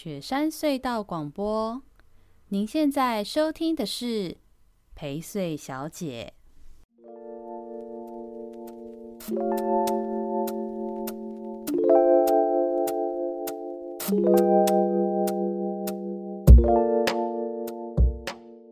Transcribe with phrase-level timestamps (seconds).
[0.00, 1.82] 雪山隧道广播，
[2.50, 4.36] 您现在收听的是
[4.94, 6.34] 陪睡小姐。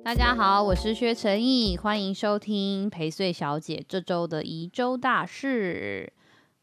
[0.04, 6.12] 大家好，我是薛成义，欢迎收听陪睡小姐这周的宜州大事。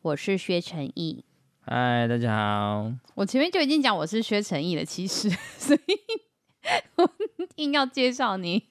[0.02, 1.26] 我是薛成义。
[1.66, 2.92] 嗨，大家好。
[3.16, 5.82] 我前面就已经讲我是薛成义了，其实， 所以
[6.98, 7.10] 我
[7.56, 8.62] 硬要介绍你。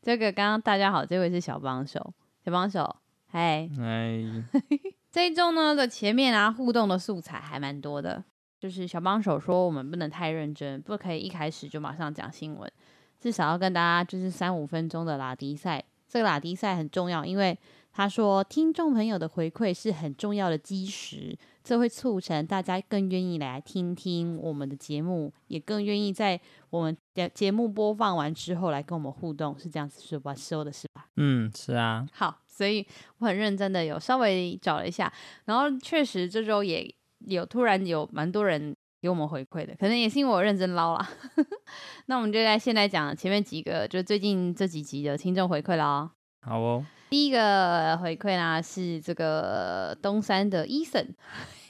[0.00, 4.18] 这个刚刚大家好，这位是小帮手，小帮手，嗨，嗨。
[5.12, 8.24] 这一周呢的前面啊，互动的素材还蛮多的。
[8.58, 12.72] 就是小帮手说，我们不能太认真，不可以一开始就马上讲新闻，
[13.20, 15.84] 至少要跟大家就是三五分钟的拉迪赛。
[16.08, 17.56] 这个拉迪赛很重要，因为
[17.92, 21.36] 他说听众朋友的回馈是很重要的基石。
[21.70, 30.34] 这会促成大家更愿意来听听我们的节目，也更愿意在我们的节目播放完之后来跟我们互动，是这样子说吧？
[30.34, 31.06] 说的是吧？
[31.14, 32.04] 嗯，是啊。
[32.12, 32.84] 好，所以
[33.18, 35.12] 我很认真的有稍微找了一下，
[35.44, 36.92] 然后确实这周也
[37.28, 41.08] 有突然有蛮多人给我们回馈的，可能也是因为我认真捞啦。
[42.06, 46.10] 那我们就来先来讲前面几个，就最近这几集的听众回馈啦。
[46.42, 46.84] 好哦。
[47.10, 51.08] 第一个回馈呢是这个东山的 Eason，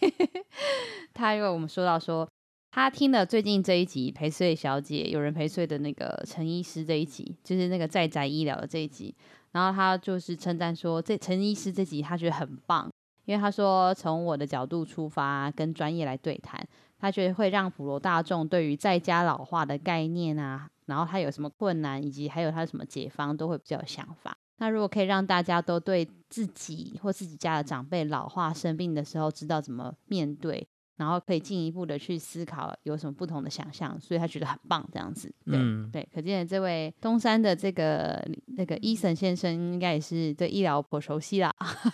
[1.12, 2.28] 他因为我们说到说
[2.70, 9.14] 他听了最近这一集陪睡小姐有人陪睡的那个陈医师这一集，就是那个在宅医疗的这一集，
[9.52, 12.88] 然后他就是称赞说这陈医师这集他觉得很棒，
[13.24, 16.64] 因为他说从我的角度出发跟专业来对谈，
[16.98, 24.36] 他觉得会让普罗大众对于在家老化的概念啊，然后他有什么困难，以及还有他什么解方都会比较有想法。
[24.61, 35.33] 那如果可以让大家都对自己或自己家的长辈老化生病的时候知道怎么面对，然后可以进一步的去思考有什么不同的想象，所以他觉得很棒这样子。
[35.47, 38.22] 对、嗯、对，可见这位东山的这个
[38.58, 41.50] 那个伊森先生应该也是对医疗颇熟悉啦。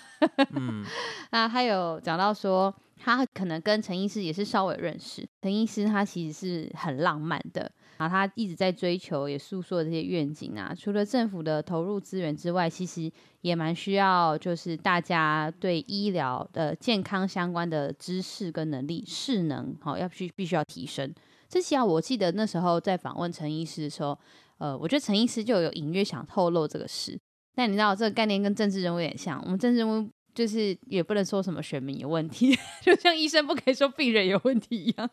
[0.50, 0.84] 嗯，
[1.31, 7.70] 那他有讲到说，他可能跟陈医师也是稍微认识，陈医师他其实是很浪漫的。
[7.98, 10.74] 然后他一直在追求，也诉说这些愿景啊。
[10.76, 21.10] 除了政府的投入资源之外，其实也蛮需要，就是大家对医疗的健康相关的知识跟能力、势能，好，要去必须要提升。
[21.48, 24.18] 之前啊，我记得那时候在访问陈医师的时候，
[24.58, 27.18] 呃，我觉得陈医师就有隐约想透露这个事。
[27.54, 29.40] 但你知道，这个概念跟政治人物有点像。
[29.42, 35.10] 我们政治人物就是也不能说什么选民有问题， 就像医生不可以说病人有问题一样。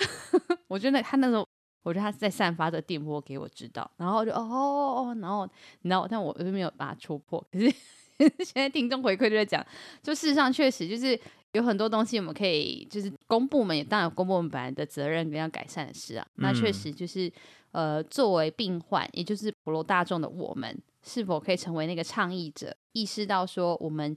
[0.66, 1.46] 我觉得他那时候。
[1.86, 5.46] 我觉得他是在散发着电波给我知道，然后就哦哦哦，然后
[5.82, 7.46] 然后但我就没有把它戳破。
[7.52, 7.70] 可是
[8.18, 9.62] 现在听众回馈就在讲，
[10.02, 11.20] 就事实上确实就是
[11.52, 16.26] 有很多东西我们可以，就是公部门也当然有公部门本来的责任跟要改善的事啊。
[16.36, 17.30] 那确实就是
[17.72, 24.16] 呃，作为病患，也就是普罗大众的我们，是否可以成为那个倡议者，意识到说我们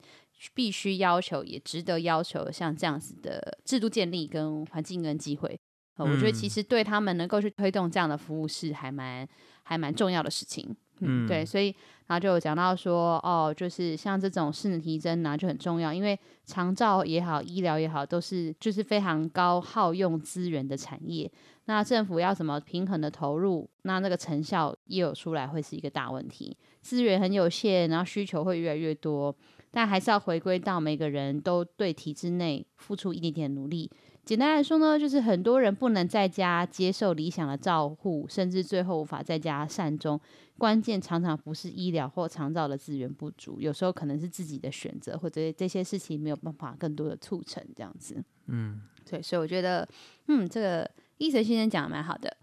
[0.53, 5.57] 必须要求，也值得要求像这样子的制度建立跟环境跟机会。
[5.97, 9.27] 我觉得其实对他们能够去推动这样的服务是还蛮
[9.63, 10.63] 还蛮重要的事情，
[10.99, 11.27] 嗯，嗯。
[11.27, 11.75] 对，所以
[12.05, 21.31] 然后就有讲到说，哦，就是像这种势能提升呢就很重要，因为长照也好，医疗也好，都是就是非常高耗用资源的产业，
[21.65, 29.35] 那政府要怎么平衡的投入，那那个成效也有出来会是一个大问题，资源很有限，然后需求会越来越多，
[29.77, 33.87] 但还是要回归到每个人都对体制内付出一点点努力。
[34.25, 40.19] 简单来说呢，就是很多人不能在家接受理想的照护，甚至最后无法在家善终。
[40.57, 48.15] 关键常常不是医疗或长照的资源不足，有时候可能是自己的选择，或者这些事情没有办法更多的促成这样子。
[48.47, 49.87] 嗯，对，所以我觉得，
[50.27, 50.89] 嗯，这个
[51.19, 52.35] 医生先生讲的蛮好的，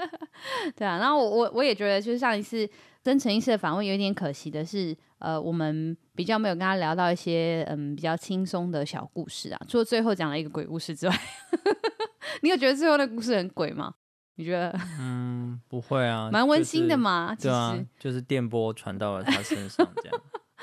[0.76, 0.98] 对啊。
[0.98, 2.68] 然后我我我也觉得，就是上一次
[3.08, 4.96] 跟陈医师的访问有点可惜的是。
[5.20, 11.20] 呃，我们比较没有跟他聊到一些嗯比较轻松的小故事啊，除了最后讲了一个鬼故事之外，
[12.42, 13.92] 你有觉得最后那个故事很鬼吗？
[14.36, 14.72] 你觉得？
[15.00, 20.20] 嗯，不会啊，蛮温馨的嘛，就是、对啊， 就是电波传到了他身上这样。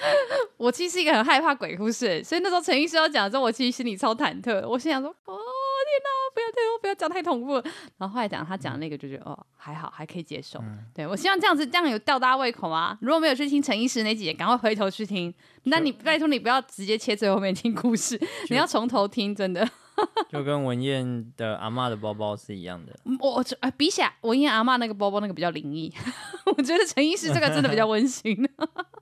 [0.56, 4.66] 我其实是一个很害怕鬼故事，所以那时候陈医师要讲的时候，我其实心里超忐忑。
[4.66, 5.38] 我心想说，哦。
[5.86, 7.54] 天哪，不要对我，不要讲太恐怖。
[7.98, 10.60] 然后后来讲他讲的那个，就觉得哦，还好，还可以接受。
[10.60, 12.98] 嗯、对，我希望这样子，这样有吊大家胃口吗？
[13.02, 15.34] 如果没有去听陈医师那几集，赶快回头去听。
[15.64, 18.20] 那你拜托你不要直接切最后面听故事，
[18.50, 19.68] 你要从头听，真的。
[20.28, 22.94] 就跟文燕的阿嬷的包包是一样的。
[23.20, 25.94] 我啊，比起来文燕阿嬷那个包包那个比较灵异，
[26.58, 28.38] 我觉得陈医师这个真的比较温馨。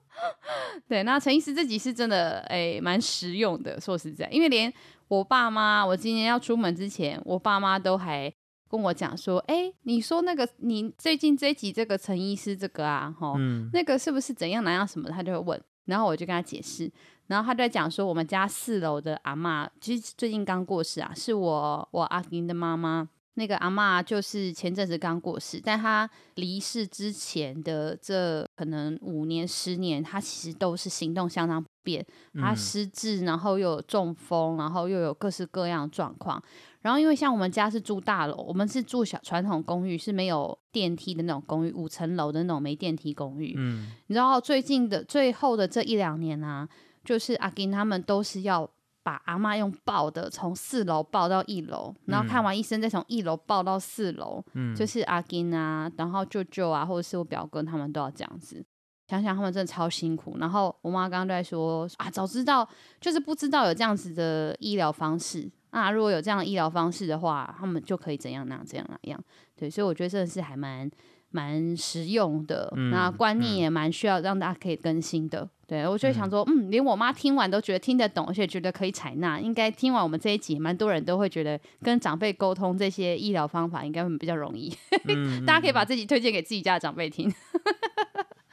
[0.88, 3.80] 对，那陈医师这集是真的哎，蛮实用的。
[3.80, 4.72] 说实在，因为连。
[5.08, 8.32] 我爸妈，我今年要出门之前，我爸妈都还
[8.68, 15.08] 跟跟我讲说，哎、欸，你说那个你最近这一集这个陈医师这个啊，哈，嗯、那个是不是怎样哪样什么？
[15.08, 16.90] 他就会问，然后我就跟他解释，
[17.28, 23.08] 然后他在讲说，我们家四楼的阿嬷，其实最近刚过世啊，是我我阿金的妈妈。
[23.36, 32.04] 那个阿嬷就是前阵子刚过世，但她离世之前的这可能五年、十年，她其实都是行动相当不便，
[32.34, 36.42] 她失智，然后又有中风，然后又有各式各样的状况。
[36.82, 43.54] 然后因为像我们家是住大楼，我们是住小传统公寓，是没有电梯的那种公寓，五层楼的那种没电梯公寓。
[43.56, 46.68] 嗯，你知道最近的最后的这一两年啊，
[47.04, 48.70] 就是阿金他们都是要。
[49.04, 58.64] 把阿妈用抱的从四楼抱到一楼，然后看完医生再从一楼抱到四楼，嗯、就是阿金啊，然后舅舅啊，或者是我表哥他们都要这样子。
[59.06, 60.38] 想想他们真的超辛苦。
[60.38, 62.66] 然后我妈刚刚都在说啊，早知道
[62.98, 69.22] 就是不知道有这样子的医疗方式啊，如果有这样的医疗方式的话，他们就可以怎样那样怎样那样。
[69.54, 70.90] 对，所以我觉得真的是还蛮
[71.34, 75.48] 蛮实用的，嗯、那观念也蛮需要让大家可以更新的。
[75.66, 79.40] 对，我就想说，嗯，连我妈听完都觉得听得懂，而且觉得可以采纳。
[79.40, 84.72] 应该听完我们这一集，蛮多人都会觉得跟长辈沟通这些医疗方法应该会比较容易。
[85.08, 87.28] 嗯、大家可以把自己推荐给自己家的长辈听。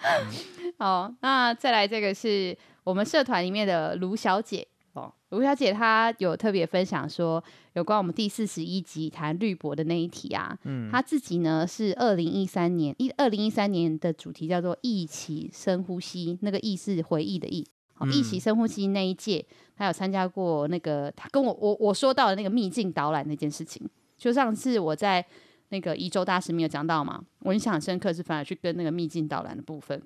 [0.01, 4.67] 嗯、 好，那再来这个是我们社团里面的卢小姐。
[5.31, 7.43] 哦，卢小姐她有特别分享说，
[7.73, 17.65] 有关我们第四十一集谈绿博的那一题啊，嗯，她自己呢是二零一三年一二零一三年的主题叫做“一起深呼吸”，那个“忆”是回忆的“忆”。
[17.95, 19.45] 好，“忆起深呼吸”那一届，
[19.75, 23.87] 她有参加过那个，她跟我我我说到的那个秘境导览那件事情，
[24.17, 25.25] 就上次我在
[25.69, 30.01] 那个宜州大师没有讲到嘛，我印象很深刻是反而去跟那个秘境导览的部分，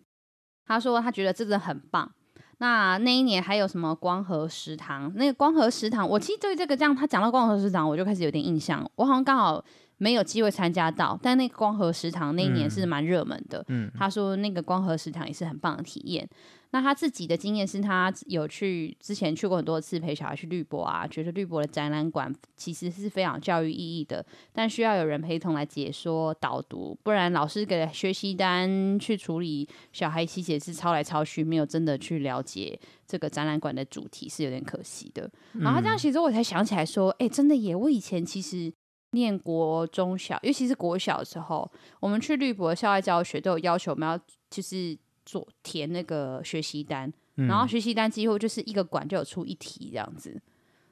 [0.67, 2.11] 她说她觉得真的很棒。
[2.57, 5.11] 那那一年还有什么光和食堂？
[5.15, 8.89] 那个光和食堂，我其实对这个这样，他讲到光和食堂，我就开始有点印象。
[8.95, 9.63] 我好像刚好
[9.97, 13.63] 没有机会参加到，但那个光和食堂那一年是蛮热门的。
[13.69, 16.27] 嗯，他说那个光和食堂也是很棒的体验。
[16.71, 32.77] 那他自己的经验是他有去之前去过很多次陪小孩去绿博啊，觉得绿博的展览馆其实是非常教育意义的，但需要有人陪同来解说导读，不然老师给学习单去处理，小孩其实也是抄来抄去，没有真的去了解
[33.07, 35.31] 这个展览馆的主题，是有点可惜的。
[35.53, 37.73] 然后他这样其实我才想起来说，哎、欸，真的耶！
[37.73, 38.73] 我以前其实
[39.15, 41.67] 念国中小，尤其是国小的时候，
[41.99, 44.19] 我们去绿博校外教学都有要求，我们要
[44.51, 44.95] 就是。
[45.27, 50.39] 做填那个学习单，嗯、然后学习单几乎就是一个馆就有出一题这样子，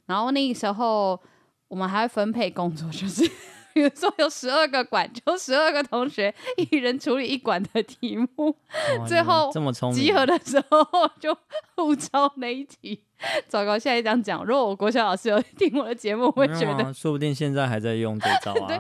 [0.08, 1.22] 然后那个时候
[1.68, 3.22] 我们还会分配工作，就是
[3.76, 8.58] 比如说有十二个馆，就十二个同学一人处理一馆的题目，
[8.98, 10.84] 哇最后这么聪明，集合的时候
[11.22, 11.38] 就
[11.76, 13.04] 互抄那一题。
[13.48, 18.68] 糟糕，现在这样讲，如果我国小老师有 听我的节目，会觉得说不定现在还在用这招啊。
[18.68, 18.78] 对，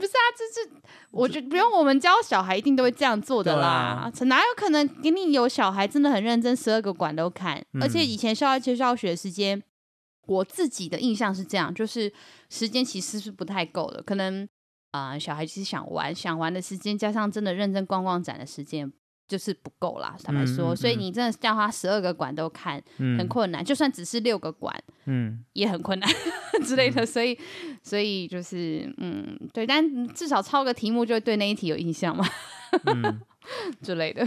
[0.00, 0.70] 不是啊，这是
[1.10, 3.68] 我觉得不用我们教小孩，一定都会这样做的啦。
[3.68, 7.64] 啊、哪有可能给你有小孩真的很认真，十二个馆都看？
[7.72, 9.62] 嗯、而且以前校外教学的时间，
[10.26, 12.12] 我自己的印象是这样，就是
[12.50, 14.02] 时间其实是不太够的。
[14.02, 14.46] 可能
[14.90, 18.92] 啊、呃，小孩其实想玩，想玩的时间加上真的认真逛逛展的时间。
[19.28, 23.62] 就是不够啦，坦白说，嗯嗯、所以你真的叫他十二个馆都看，嗯、很困难。
[23.62, 26.08] 就算只是六个馆，嗯，也很困难
[26.64, 27.04] 之类的。
[27.04, 27.38] 所以，
[27.82, 32.26] 所以就是，嗯，对，但至少抄个题目，就会对那一题有印象嘛，
[32.86, 33.20] 嗯、
[33.82, 34.24] 之类的。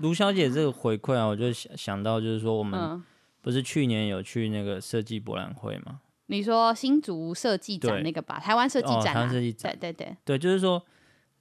[0.00, 3.02] 卢、嗯、小姐这个回馈啊，我就想想到，就是说，我们
[3.42, 5.98] 不是去年有去那个设计博览会吗？
[6.26, 10.80] 你说新竹设计展那个吧，台湾设计展、啊，哦、台湾设计展，对对对，对，就是说。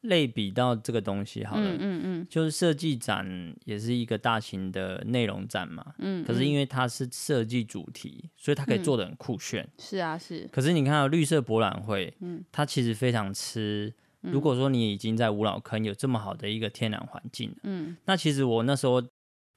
[0.03, 2.27] 类比到这个东西好了，嗯嗯，嗯。
[2.29, 10.47] 就是设计展也是一个大型的内容展嘛，嗯，可是因为它是设计主题，所以它可以做的很酷炫，嗯、是啊是。
[10.51, 19.01] 可是你看到绿色博览会，嗯，它其实非常吃，如果说你已经在五老坑有这么好的一个天然环境，嗯，那其实我那时候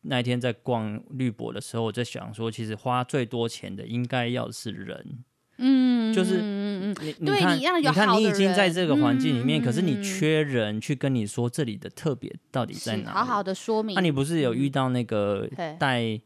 [0.03, 5.25] 那一天在逛绿博的时候，我在想说，其实花最多钱的应该要是人。
[5.59, 13.17] 嗯，就是嗯嗯，你你看，你看，你已经在这个环境里面，可是你缺人去跟你说这里的特别到底在哪里？
[13.17, 13.95] 好好的说明。
[13.95, 15.49] 那你不是有遇到那个
[15.79, 16.21] 带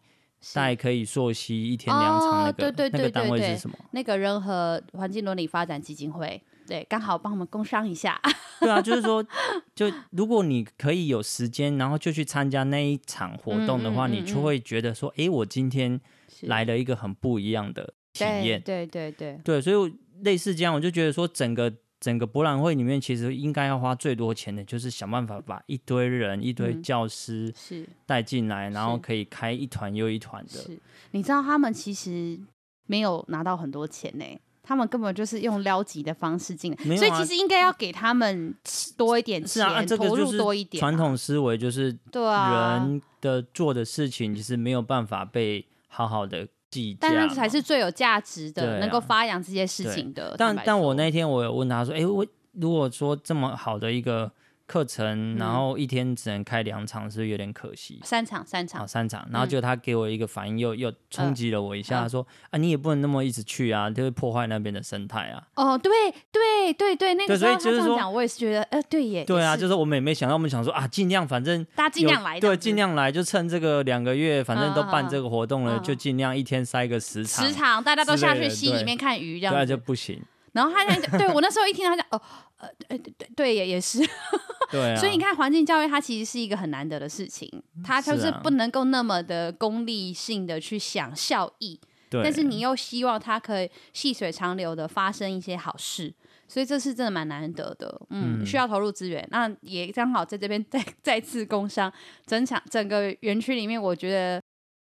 [0.54, 3.76] 带可以溯溪一天两场那个那个单位是什么？
[3.92, 8.20] 那个人和环境伦理发展基金会，对，刚好帮我们工商一下。
[8.58, 9.24] 对啊，就是说，
[9.74, 16.00] 就如果你可以有时间，然后就去参加那一场活动的话，你就会觉得说，哎，我今天
[16.42, 17.94] 来了一个很不一样的。
[18.12, 30.52] 体验对对对对，所以类似这样，我就觉得说，整个整个博览会里面，其实应该要花最多钱的，就是想办法把一堆人、一堆教师是带进来，然后可以开一团又一团的。
[30.52, 30.78] 是，
[31.12, 32.38] 你知道他们其实
[32.86, 34.24] 没有拿到很多钱呢。
[34.62, 38.54] 他们根本就是用撩级的方式进来，啊、所以其实应该要给他们
[38.96, 40.82] 多一点钱，是啊，投入多一点、啊。
[40.82, 50.34] 传统思维就是对啊，人的做的事情其实没有办法被好好的记，但那才是最有价值的，啊、能够发扬这些事情的。
[50.38, 54.30] 但但我那天我有问他说，哎、欸，我如果说这么好的一个。
[54.70, 57.98] 课程，然后一天只能开两场，是不是有点可惜？
[58.04, 59.26] 三场，三场，好，三场。
[59.32, 62.02] 然后就他给我一个反应，又又冲击了我一下。
[62.02, 65.90] 他说：“啊，你也不能那么一直去啊，就会破坏那边的生态啊。”哦，对
[66.30, 69.24] 对对对，那个时候他这样讲，我也是觉得，呃，对耶。
[69.24, 80.22] 对啊，就是我们也没想到，我们想说啊，尽量反正大家尽量来，对，尽量来，就趁这个两个月，反正都办这个活动了，就尽量一天塞个十场，十场，大家都下去溪里面看鱼，这样对，就不行。
[80.52, 82.20] 然后他那对我那时候一听他讲，哦，
[82.60, 83.98] 呃，对对对，也也是。
[84.70, 87.50] 对、啊，所以你看，环境教育它其实是一个很难得的事情，
[87.82, 96.14] 它就是不能够那么的功利性的去想效益，对，但是你又希望它可以细水长流的发生一些好事，
[96.46, 99.26] 所以这是真的蛮难得的，嗯，嗯需要投入资源。
[99.32, 101.92] 那也刚好在这边 再再次工商，
[102.24, 104.40] 整场整个园区里面，我觉得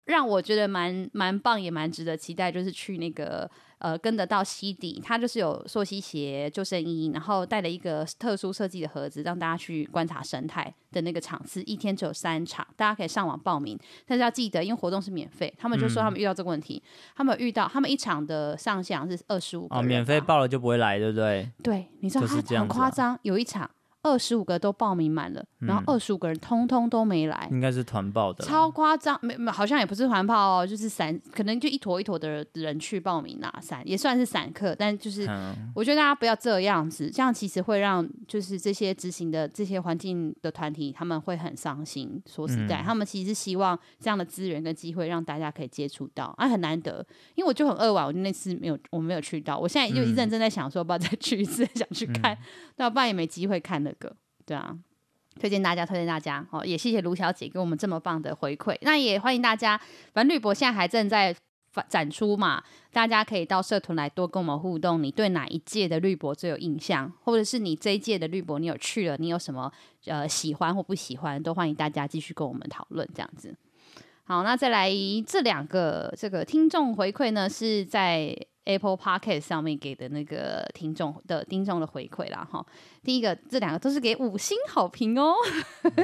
[0.05, 3.51] 让我觉得蛮蛮棒，也蛮值得期待，就是去那个。
[3.85, 11.63] 呃，跟得到溪底，他就是有溯溪鞋、救生衣，然后带了一个特殊设计的盒子，让大家去观察生态的那个场次。
[11.65, 15.53] 一天只有三场，大家可以上网报名，但是要记得，因为活动是免费。
[15.59, 21.51] 他们就说他们遇到这个问题，嗯、他们遇到他们一场的上限是二十五个免费报了就不会来，对不对？
[21.63, 23.71] 对，你知道他很夸张，啊、有一场。
[24.05, 35.27] 二十五个都报名满了，然后二十五个人通通都没来，应该是团报的，超夸张，没没好像也不是团报哦，就是散，可能就一坨一坨的人去报名啦，散也算是散客，但就是
[35.75, 42.23] 我觉得大家不要这样子，这样其实会让就是这些执行的这些环境的团体他们会很伤心。
[42.27, 47.05] 说实在，他们其实是希望这样的资源跟机会让大家可以接触到，啊，很难得，
[47.37, 52.37] 因为我就很扼腕，我就那次没有，我没有去到，我现在就一认真在想说，要不要再去一次，想去看，
[52.77, 54.15] 那我不然也没机会看那个。
[54.47, 54.77] 对啊，
[55.41, 56.63] 推荐大家，推荐大家哦！
[56.65, 58.77] 也谢谢卢小姐给我们这么棒的回馈。
[58.83, 59.81] 那也欢迎大家，
[60.13, 61.35] 反正绿博现在还正在
[61.89, 65.03] 展出嘛，大家可以到社团来多跟我们互动。
[65.03, 69.73] 你对哪一届的绿博最有印象，或者是你这一届的绿博你有去了，你有什么
[70.05, 73.57] 呃喜欢或不喜欢，都欢迎大家继续跟我们讨论这样子。
[74.25, 74.91] 好，那再来
[75.27, 78.37] 这两个这个听众回馈呢，是在。
[78.65, 82.65] Apple Podcast 上面给的那个听众的听众的回馈啦，哈，
[83.03, 85.35] 第一个这两个都是给五星好评哦，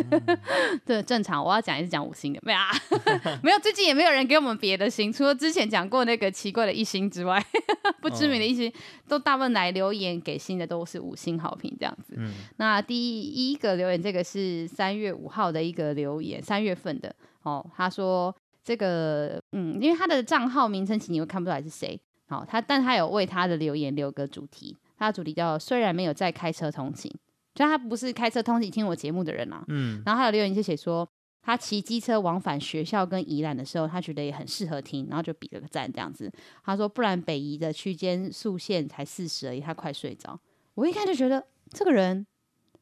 [0.84, 2.70] 对、嗯，正常我要讲也是讲五星的，没有啊，
[3.42, 7.42] 没有，最近也没有人给我们别的星，除了之前讲过那个奇怪的一星之外，
[8.02, 8.74] 不知名的一星、哦、
[9.08, 12.14] 都大部分来留言给新的都是五星好评这样子。
[12.18, 21.98] 嗯、那第一个留言这个是三月五号的一个留言，三月份的哦，他说这个嗯，因为他的账号名称其实你会看不出来是谁。
[22.30, 27.12] 好，他但他有为他的留言留个主题，他的主题叫“虽然没有在开车通勤”，
[27.56, 29.64] 就他不是开车通勤听我节目的人啊。
[29.66, 31.08] 嗯，然后他的留言就写说，
[31.42, 36.30] 他骑机车往返学校跟宜兰的时候，他觉得也很适合听，然后就比了个赞这样子。
[36.64, 40.38] 他说，不然北宜的区间速限才四十而已，他快睡着。
[40.74, 42.24] 我一看就觉得这个人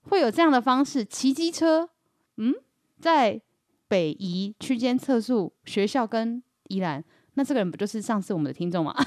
[0.02, 1.88] 会有这样的方式骑机车，
[2.37, 2.55] 嗯，
[3.00, 3.40] 在
[3.88, 7.02] 北宜区间测速学校跟宜兰。
[7.38, 8.92] 那这个人不就是上次我们的听众吗？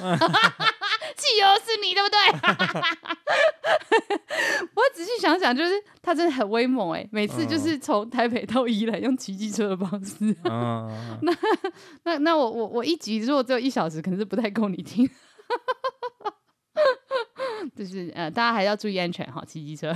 [1.17, 2.17] 汽油是你对不对？
[4.73, 10.33] 我仔细想想，就是他真的很威猛哎，每次就是从台北到宜兰用骑机车的方式。
[10.43, 10.88] 那
[12.03, 15.09] 那那我我我一集如果只有一小时，可能是不太够你听。
[17.75, 19.93] 就是呃，大家还要注意安全哈，骑机车。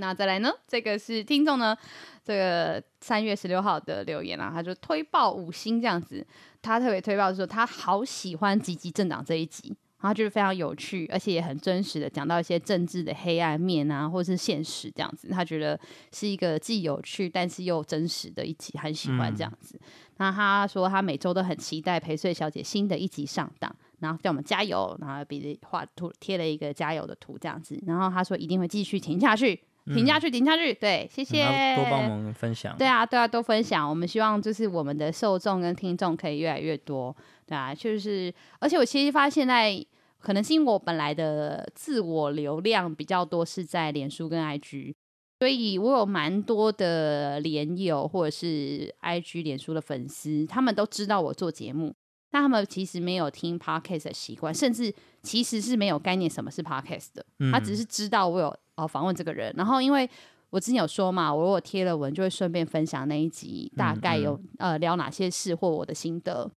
[0.00, 0.50] 那再来呢？
[0.66, 1.76] 这个是听众呢，
[2.24, 6.26] 这个三月十六号的留言啊，他就推爆五星这样子。
[6.62, 15.28] 他特别推爆说，他好喜欢《积极政党》这一集，然后就是非常有趣，而且也很真实的讲到一些政治的黑暗面啊，或者是现实这样子。
[15.28, 15.78] 他觉得
[16.12, 19.78] 是一个既有趣但是又真实的一集，很喜欢这样子。
[19.82, 19.88] 嗯、
[20.18, 27.82] 那他说他每周都很期待陪睡小姐新的一集上档，然后叫我们加油，然后比画图贴了一个加油的图这样子。
[27.86, 29.58] 然后他说一定会继续停下去。
[29.94, 32.76] 停下去，停下去，对，谢谢，嗯、多帮忙分享。
[32.76, 33.88] 对啊，对啊，多分享。
[33.88, 37.14] 我们希望就是我们的受众跟听众可以越来越多，
[37.46, 39.84] 对啊，就是，而且我其实发现现在
[40.18, 44.92] 可能是因为我本来的自我流量比较多是在脸书跟 IG，
[45.38, 51.94] 所以我有蛮多的连友或者是 IG 脸书的粉丝，他们都知道我做节目，
[52.30, 58.56] 但他们其实没有听 Podcast 的习惯，甚至其实是没有概念什么是 Podcast 的，他只是知道我有。
[58.76, 60.08] 哦，访问这个人，然后因为
[60.48, 66.50] 我之前有说嘛，我如果贴了文，就会顺便分享那一集大概有、嗯嗯、呃聊哪些事或我的心得。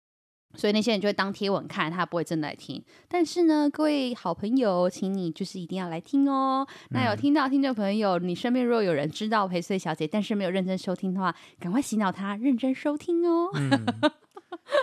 [0.53, 2.79] 所以那些人就会当贴文看，他不会真的来听。
[3.07, 6.67] 但是呢，各位好朋友，请你就是一定要来听哦。
[6.69, 13.49] 嗯、那有听到听众朋友，你身边如果有人知道陪睡小姐，但是没有认真收听的话，赶快洗脑他认真收听哦。
[13.55, 13.83] 嗯、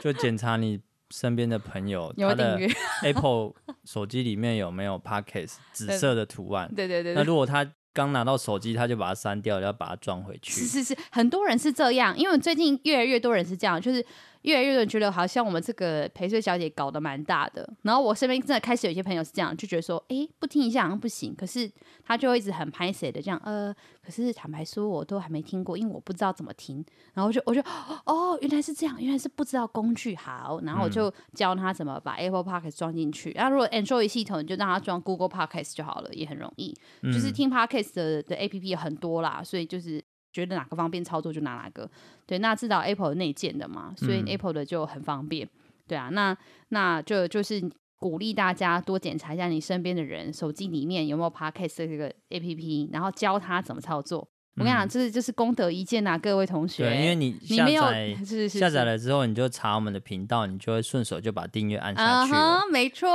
[0.03, 2.59] 就检查你身边的朋友，他的
[3.03, 3.53] Apple
[3.85, 6.69] 手机里面有没有 pocket 紫色的图案？
[6.75, 7.15] 对 对对，对。
[7.15, 10.53] 那如果他刚拿到手机，他就把它删掉，要把它装回去。
[10.53, 14.05] 是是是，很多人是这样，因为最近越来越多人是这样，就是。
[14.43, 21.71] 越来越多人觉得好像我们这个陪睡小姐搞得蛮大的，然后我身边真的开始有些朋友是这样，就觉得说，哎，不听一下好像不行，可是
[22.05, 27.61] 他就会一直很拍谁的这样，呃，可是坦白说我都还没听过，因为我不知道怎么听，然后就我就
[28.07, 30.15] 哦，原来是这样，原来是不知道工具。
[30.17, 40.03] 好，然后我就教他怎么把 Apple Podcast 装进去，然后如果 Android 系统你就让他装 Google Podcast 就好了，也很容易，就是听 Podcast 的的 APP 有很多啦，所以就是。
[40.39, 41.91] 觉得哪个方便操作就拿哪个，
[42.25, 45.51] 对，那知道 Apple 内建的嘛，所以 Apple 的就很方便，嗯、
[45.89, 46.37] 对啊，那
[46.69, 47.61] 那就就是
[47.99, 54.29] 鼓励大家多检查一下你身边的人手机里面有没有 Podcast 这个 APP，然后教他怎么操作。
[54.59, 56.85] 我跟你讲，这是就是功德一件呐，各位同学。
[56.85, 58.17] 对，因为你 下载
[58.49, 62.39] 下载了之后，你就查我们的频道，你就会顺手就把订阅按下去了。
[62.39, 63.09] Uh-huh, 没错，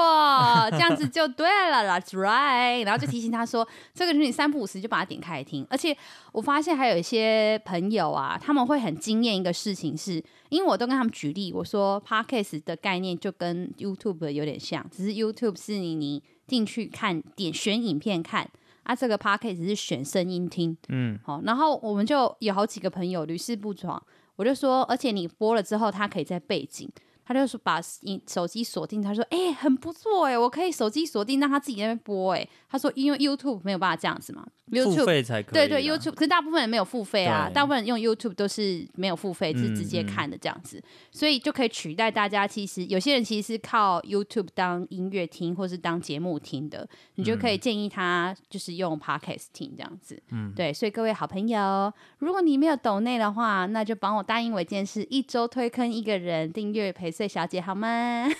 [0.71, 2.85] 这样子 就对了，That's right。
[2.85, 5.65] 然后就提醒他说，这个就是你三不五时就把它点开来听。
[5.69, 5.95] 而且
[6.31, 18.49] 我发现还有一些朋友啊，他们会很惊艳一个事情是，是因为我都跟他们举例，我说 Podcast 的概念就跟 YouTube 有点像，只是 YouTube 是你你进去看点选影片看。
[18.83, 24.01] 啊，这个 podcast 只是选声音听，嗯，好，然后我们就有好几个朋友屡试不爽，
[24.35, 26.89] 我就说，而且你播了之后，它可以在背景。
[27.25, 27.79] 他就说把
[28.27, 32.45] 手机锁定，他说哎、欸、很不错哎，我可以手机锁定让他自己在那边播哎。
[32.73, 35.53] 他说因为 YouTube 没有办法这样子嘛，YouTube 付费才可以。
[35.53, 42.47] 对对，YouTube 可是大部分人没有付费啊，大部分人用 YouTube 都是没有付费，是直接看的这样子，嗯嗯，所以就可以取代大家。
[42.47, 50.19] 其实有些人其实是靠 YouTube 当音乐听或是当节目听的，你就可以建议他就是用 Podcast 听这样子。
[50.31, 58.27] 嗯，对，所以各位好朋友，如果你没有抖内的话，那就帮我答应我一件事，一周推坑一个人订阅陪睡小姐好吗？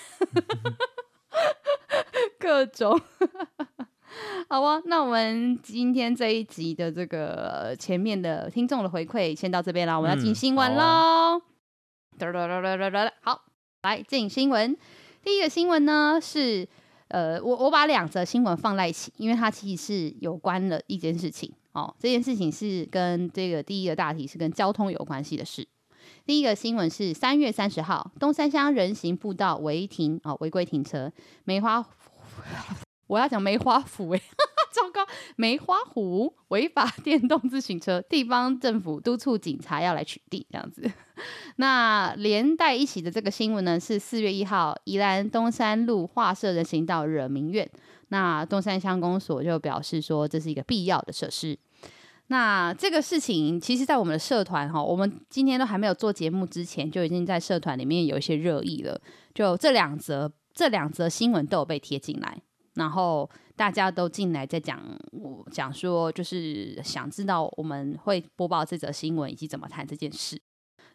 [2.38, 3.00] 各种
[4.48, 11.40] 好啊，那我们今天这一集的这个前面的听众的回馈先到这边了，我们要进新闻喽。
[13.22, 13.42] 好，
[13.82, 14.76] 来进新闻。
[15.22, 16.68] 第一个新闻呢是
[17.08, 21.94] 呃，我我把两则新闻放在一起，因为它其实是有关的一件事情哦。
[21.98, 25.66] 这件事情是跟这个第一个大题是跟交通有关系的事。
[26.26, 31.10] 第一个新闻是三月三十号，东山乡人行步道违停哦，违规停车。
[31.44, 31.84] 梅花，
[33.06, 34.20] 我要讲梅花湖哎，
[34.72, 40.90] 糟糕，梅花湖违法电动自行车，地方政府督促警察要来取缔，这样子。
[41.56, 47.70] 那连带一起的这个新闻呢，是四月一号，宜兰东山路划设人行道惹民怨，
[48.08, 51.58] 那东山乡公所就表示说，这是一个必要的设施。
[52.28, 58.98] 那这个事情，其实，在我们的社团哈，我们今天都还没有做节目之前，就已经在社团里面有一些热议了。
[59.34, 62.40] 就这两则，这两则新闻都有被贴进来，
[62.74, 64.80] 然后大家都进来在讲，
[65.12, 70.40] 我讲说，就是想知道我们会播报这则新闻以及怎么谈这件事。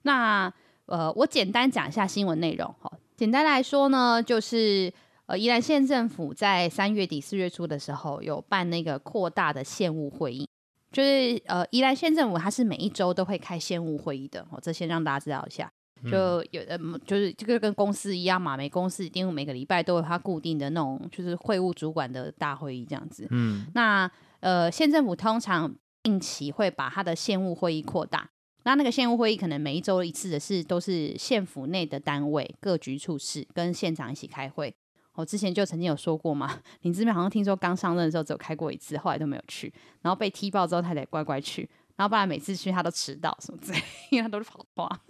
[0.03, 0.51] 那
[0.85, 2.91] 呃，我简单讲一下新闻内容哈。
[3.15, 4.91] 简单来说呢，就是
[5.25, 10.47] 呃，宜兰县政府在三月底四月初的时候，有办那个扩大的县务会议。
[10.91, 15.71] 就是呃，宜兰县政府它是每一周都会开县务会议的哦，这先让大家知道一下。
[16.03, 23.27] 就有呃，就是这个跟公司一样嘛，每公司一定每个礼拜都有它固定的那种，就是会务主管的大会议这样子。
[23.31, 24.09] 嗯，那
[24.39, 28.29] 呃，县政府通常定期会把他的县务会议扩大，
[28.63, 34.73] 那那个县务会议可能每一周一次的是都是县府内的单位各局处室跟县长一起开会。
[35.15, 45.01] 我之前就曾经有说过嘛，林志妙好像听说刚上任的时候只有开过一次，后来都没有去，然后被踢爆之后他得乖乖去，然后不然每次去他都迟到什么之类，因为他都是跑话。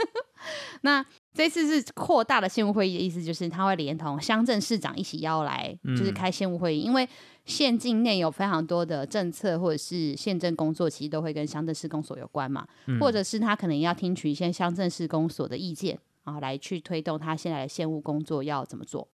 [0.81, 7.07] 那这次是扩大的县务会议的意思，就是他会连同乡镇市长一起邀来，就是开县务会议，嗯、因为
[7.45, 19.07] 县境内有非常多的政策或者是县政工作，其实都会跟乡镇市公所有关嘛，嗯、或者是他可能要听取一些乡镇市公所的意见，然后来去推动他现在的县务工作要怎么做。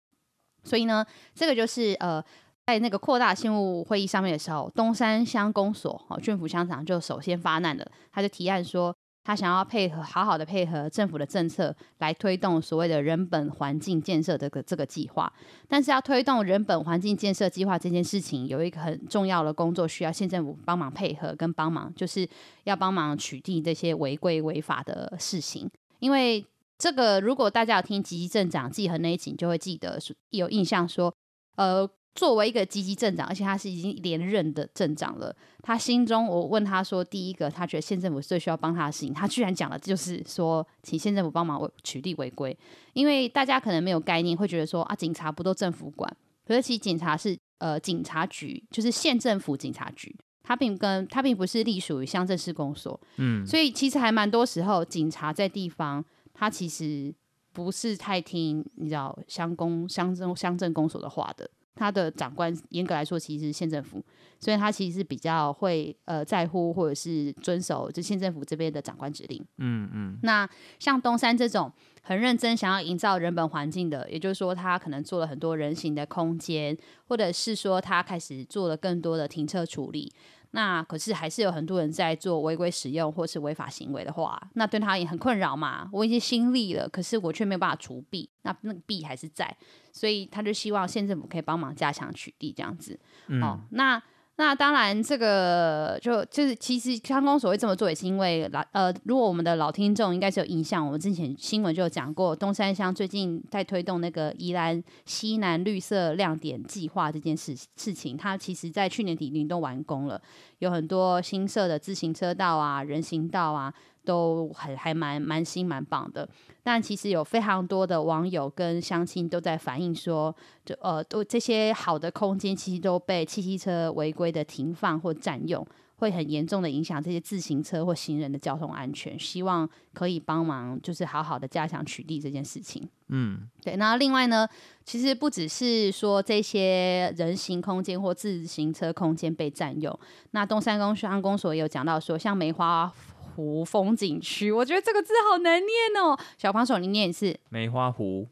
[0.62, 2.24] 所以呢，这个就是呃，
[2.66, 15.32] 在那个扩大县务会议上面的时候，东山乡公所哦，郡府乡长就首先发难了，他就提案说，他想要配合好好的配合政府的政策来推动所谓的人本环境建设这个这个计划。
[15.66, 22.28] 但是要推动人本环境建设计划这件事情，有一个很重要的工作需要县政府帮忙配合跟帮忙，就是
[22.64, 26.44] 要帮忙取缔这些违规违法的事情，因为。
[26.76, 29.96] 这个如果大家有听集集镇长记恒那一集，就会记得
[30.30, 31.14] 有印象说，
[31.56, 31.88] 呃。
[32.14, 42.56] 作为一个积极镇长，而且他是已经连任的镇长了，他心中我问他说，第一个他觉得县政府最需要帮他的事情，他居然讲了，就是说请县政府帮忙取缔违规，
[42.92, 46.16] 因为大家可能没有概念，会觉得说啊，警察不都政府管？
[46.46, 57.12] 可是其实警察是呃警察局，就是县政府警察局，他并跟他并不是隶属于乡镇市公所，嗯，所以其实还蛮多时候警察在地方，他其实
[57.52, 61.50] 不是太听你知道乡公乡镇乡镇公所的话的。
[61.74, 64.02] 他的长官严格来说其实是县政府，
[64.44, 69.42] 所以他其实是比较会呃在乎或者是遵守就县政府这边的长官指令。
[69.56, 70.18] 嗯嗯。
[70.22, 70.46] 那
[70.78, 76.76] 像东山这种很认真想要营造人本环境的，也就是说他可能做了很多人行的空间，
[77.08, 80.12] 或者是说他开始做了更多的停车处理。
[80.50, 85.88] 那可是还是有很多人在做违规使用或是违法行为的话，那对他也很困扰嘛。
[85.90, 89.56] 我已经心力了，可是我却没有办法除弊，那那个弊还是在，
[89.90, 93.00] 所以他就希望县政府可以帮忙加强取缔这样子。
[93.28, 94.02] 嗯、哦，那。
[94.36, 110.20] 那当然，这个就就是其实康公所会这么做，也是因为老呃，如果我们的老听众应该是有印象，我们之前新闻就有讲过，东山乡最近在推动那个宜兰西南绿色亮点计划这件事事情，它其实在去年底已经都完工了，
[110.58, 113.72] 有很多新设的自行车道啊、人行道啊。
[114.04, 116.28] 都很还蛮蛮新蛮棒的，
[116.62, 129.18] 但其实有非常多的网友跟乡亲都在反映说，就呃都这些好的空间其实都被汽机车违规的停放或占用，会很严重的影响这些自行车或行人的交通安全。
[129.18, 132.86] 希望可以帮忙，就是好好的加强取缔这件事情。
[133.08, 133.76] 嗯，对。
[133.76, 134.46] 那另外呢，
[134.84, 139.98] 其实不只是说这些人行空间或自行车空间被占用，
[140.32, 142.92] 那东山公乡公所也有讲到说，像梅花。
[143.34, 146.18] 湖风景区，我觉得这个字好难念哦。
[146.38, 147.38] 小帮手，你念一次。
[147.50, 148.28] 梅花湖。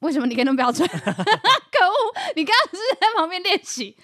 [0.00, 0.88] 为什么你跟那么标准？
[0.88, 2.32] 可恶！
[2.34, 3.94] 你刚刚是，是在旁边练习。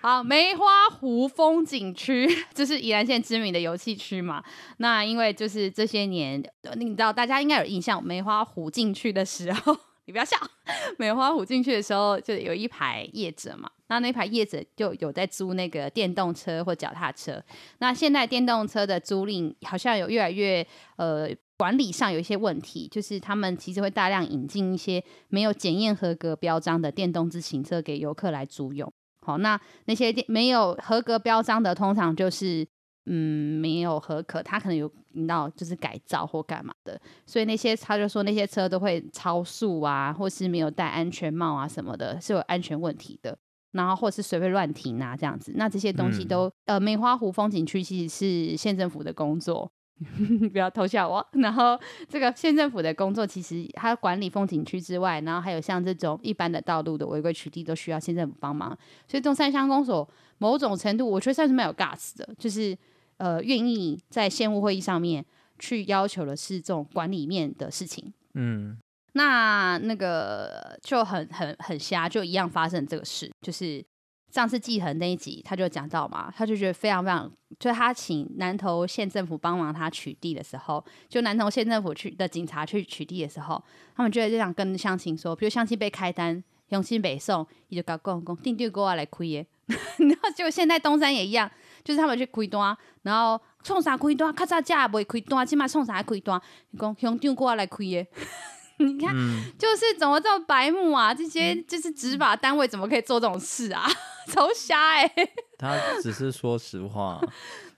[0.00, 4.44] 好，梅花湖风景区，这是宜兰县知名的游憩区嘛？
[4.76, 6.40] 那因为就是这些年，
[6.76, 9.76] 你知道大家应该有印象，梅花湖进去的时候。
[10.10, 10.36] 你不要笑，
[10.98, 17.40] 梅花湖进去的时候就有一排业者嘛，那那排业者就有在租那个电动车或脚踏车。
[17.78, 28.92] 那现在电动车的租赁好像有越来越呃管理上有一些问题，就是他们其实会大量引进一些没有检验合格标章的电动自行车给游客来租用。
[29.24, 32.66] 好，那那些没有合格标章的，通常就是。
[33.06, 43.36] 嗯，没有合可，他可能有引导就是改造或干嘛的，所以那些他就说那些车都会超速啊，或是没有戴安全帽啊什么的，是有安全问题的。
[43.72, 49.70] 然后或是随便乱停啊这样子，那这些东西都、嗯、呃，梅花湖风景区其实是县政府的工作，
[50.50, 51.24] 不要偷笑我。
[51.34, 58.76] 然后这个县政府的工作其实它管理风景区之外，然后还有像这种一般的道路的违规取缔都需要县政府帮忙。
[59.06, 60.08] 所以中山乡公所
[60.40, 62.76] 某种程度，我觉得算是蛮有 guts 的，就是。
[63.20, 65.22] 呃，愿意在县务会议上面
[65.58, 68.10] 去要求的是这种管理面的事情。
[68.32, 68.78] 嗯，
[69.12, 73.30] 那那个就很很很瞎，就一样发生这个事。
[73.42, 73.84] 就是
[74.32, 83.62] 上次季恒那一集，他就讲到嘛，他就觉得非常非常，就他请南投县政府帮忙他取缔的时候，就南投县政府去的警察去取缔的时候，
[83.94, 89.46] 他们就会这样跟乡亲说，比如乡亲被开单，乡亲北送，你就搞公公定对过来来亏耶。
[89.98, 91.50] 然后就现在东山也一样。
[91.82, 94.30] 就是他们去开单，然后创啥开单？
[94.34, 96.38] 咔嚓价不会开单，起码创啥开单？
[96.72, 98.06] 你讲乡长过来开耶？
[98.76, 101.14] 你看，嗯、就是怎么这么白目啊？
[101.14, 103.88] 这些就是执法单位怎么可以做这种事啊？
[104.28, 105.32] 超瞎哎、欸！
[105.58, 107.18] 他只是说实话，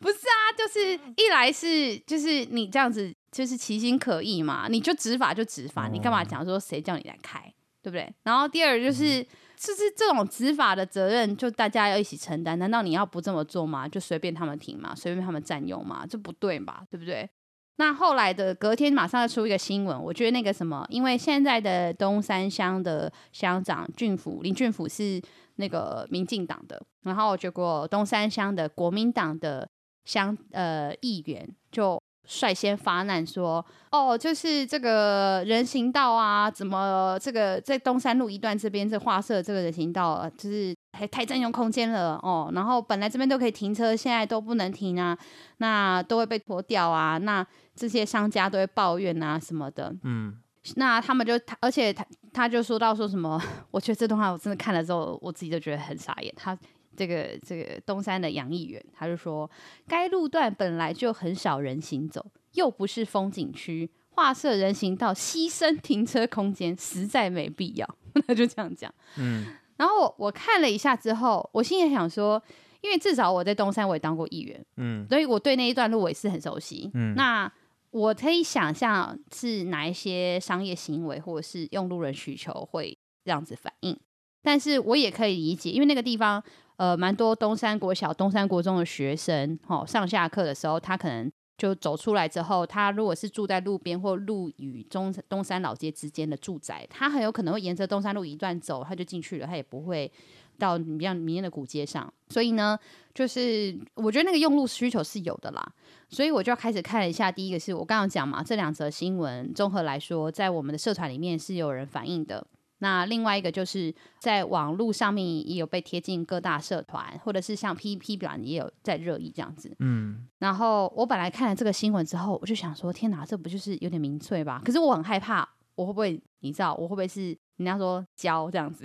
[0.01, 0.51] 不是啊？
[0.59, 7.41] 就是一来是就是你这样子就是其心可议嘛，你就执法就执法，哦、你干嘛讲说谁叫你来开，
[7.81, 8.13] 对不对？
[8.25, 9.21] 然后第二就是。
[9.21, 9.27] 嗯
[9.63, 12.59] 就是这种执法的责任，就大家要一起承担。
[12.59, 13.87] 难道你要不这么做吗？
[13.87, 14.93] 就随便他们停吗？
[14.93, 16.05] 随便他们占用吗？
[16.05, 16.83] 这不对吧？
[16.91, 17.31] 对不对？
[17.77, 25.23] 那后来的隔天马上要出一个新闻，我觉得那个什么，因为现在的东山乡的乡长俊甫林俊甫是
[25.57, 29.69] 那个民进党的，然后结果东山乡的国民党的
[30.05, 32.02] 乡呃议员就。
[32.25, 42.51] 率先发难说：“哦，就是这个人行道啊，怎么这个在东山路一段这边这画设这个人行道，就是还太占用空间了哦。
[42.55, 45.19] 然后本来这边都可以停车，现在都不能停啊，
[45.59, 47.19] 那都会被拖掉啊。
[47.19, 49.95] 那这些商家都会抱怨啊什么的。
[50.05, 50.35] 嗯，
[50.77, 56.33] 那他们就他，而且他他就说到说什么， 我觉得这段话我真的看了之后，我自己就觉得很傻眼。
[56.37, 56.57] 他。”
[56.97, 59.51] 这个这个东山的杨议员，他就说，
[59.87, 68.93] 该路段本来就很少人行走，又不是风景区，划设人行道牺牲停车空间实在没必要， 他就这样讲。
[69.17, 72.43] 嗯，然后我我看了一下之后，我心里想说，
[72.81, 76.91] 因为至少我在东山我也当过议员，嗯，所以我对那一段路我也是很熟悉。
[76.95, 77.51] 嗯，那
[77.91, 83.99] 我可以想象是哪一些商业行为或者是用路人需求会这样子反应，
[84.43, 86.43] 但是我也可以理解，因为那个地方
[86.77, 91.31] 呃蛮多东山国小、东山国中的学生，哦，上下课的时候他可能。
[91.59, 100.11] 就走出来之后，他如果是住在路边或路与中东山老街之间的住宅，他很有可能会沿着东山路一段走，他就进去了，他也不会
[100.59, 102.13] 到你像明天的古街上。
[102.31, 102.77] 所以呢，
[103.15, 105.73] 就是我觉得那个用路需求是有的啦。
[106.09, 112.45] 所以我就要开始看一下，第一个是我刚刚讲嘛，这两则新闻综合来说，在我们的社团里面是有人反映的。
[112.83, 119.73] 那另外一个就是在网络上面也有被贴进各大社团，或者是像 PPT 版也有在热议这样子。
[119.79, 124.61] 嗯，然后我本来看了这个新闻之后，我就想说：天哪，这不就是有点民粹吧？
[124.65, 128.85] 可是我很害怕，我会不会你知道，我会不会是人家说胶这样子？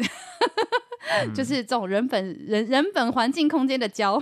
[1.10, 4.22] 嗯、 就是这种人本人人本环境空间的胶。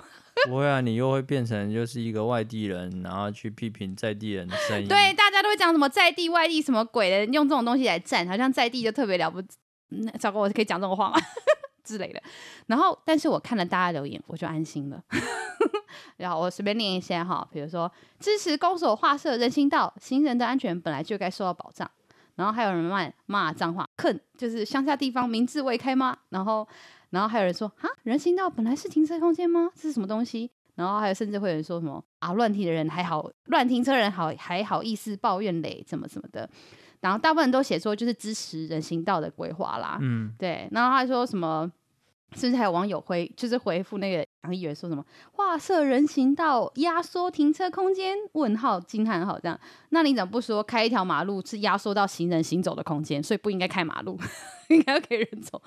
[0.50, 4.88] 不会啊，你又会变成就是一个外地人，然后去批评在地人的声音。
[4.88, 9.42] 对，大家都会讲什么在地外地什么鬼的，用这种东西来站，好像在地就特别了不
[9.90, 11.18] 那糟糕，我可以讲这种话吗？
[11.84, 12.22] 之类的。
[12.68, 15.04] 然后，但是我看了大家留言，我就安心了。
[16.18, 21.90] 然后我随便念一些哈，比如说支持公所划设人行道，行人的安全本来就该受到保障。
[22.36, 26.18] 然后还有人骂骂脏话，坑就是乡下地方民智未开吗？
[26.30, 26.68] 然后，
[27.12, 29.70] 然后还有人说啊，人行道本来是停车空间吗？
[29.76, 30.52] 这是什么东西？
[30.76, 36.50] 然后还有甚至会有人说什么啊，乱停的人还好，乱停车人好还好意思抱怨嘞，怎么怎么的。
[37.06, 40.68] 然后大部分人都写说就是支持人行道的规划啦，嗯，对。
[40.72, 41.72] 然后他说什么，
[42.36, 48.16] 甚至还有网友回就是回复那个杨议员说什么画设人行道压缩停车空间？
[48.32, 49.60] 问号惊叹号这样。
[49.90, 54.20] 那你怎么不说开一条马路是压缩到行人行走的空间，所以不应该开马路，
[54.70, 55.62] 应该要给人走，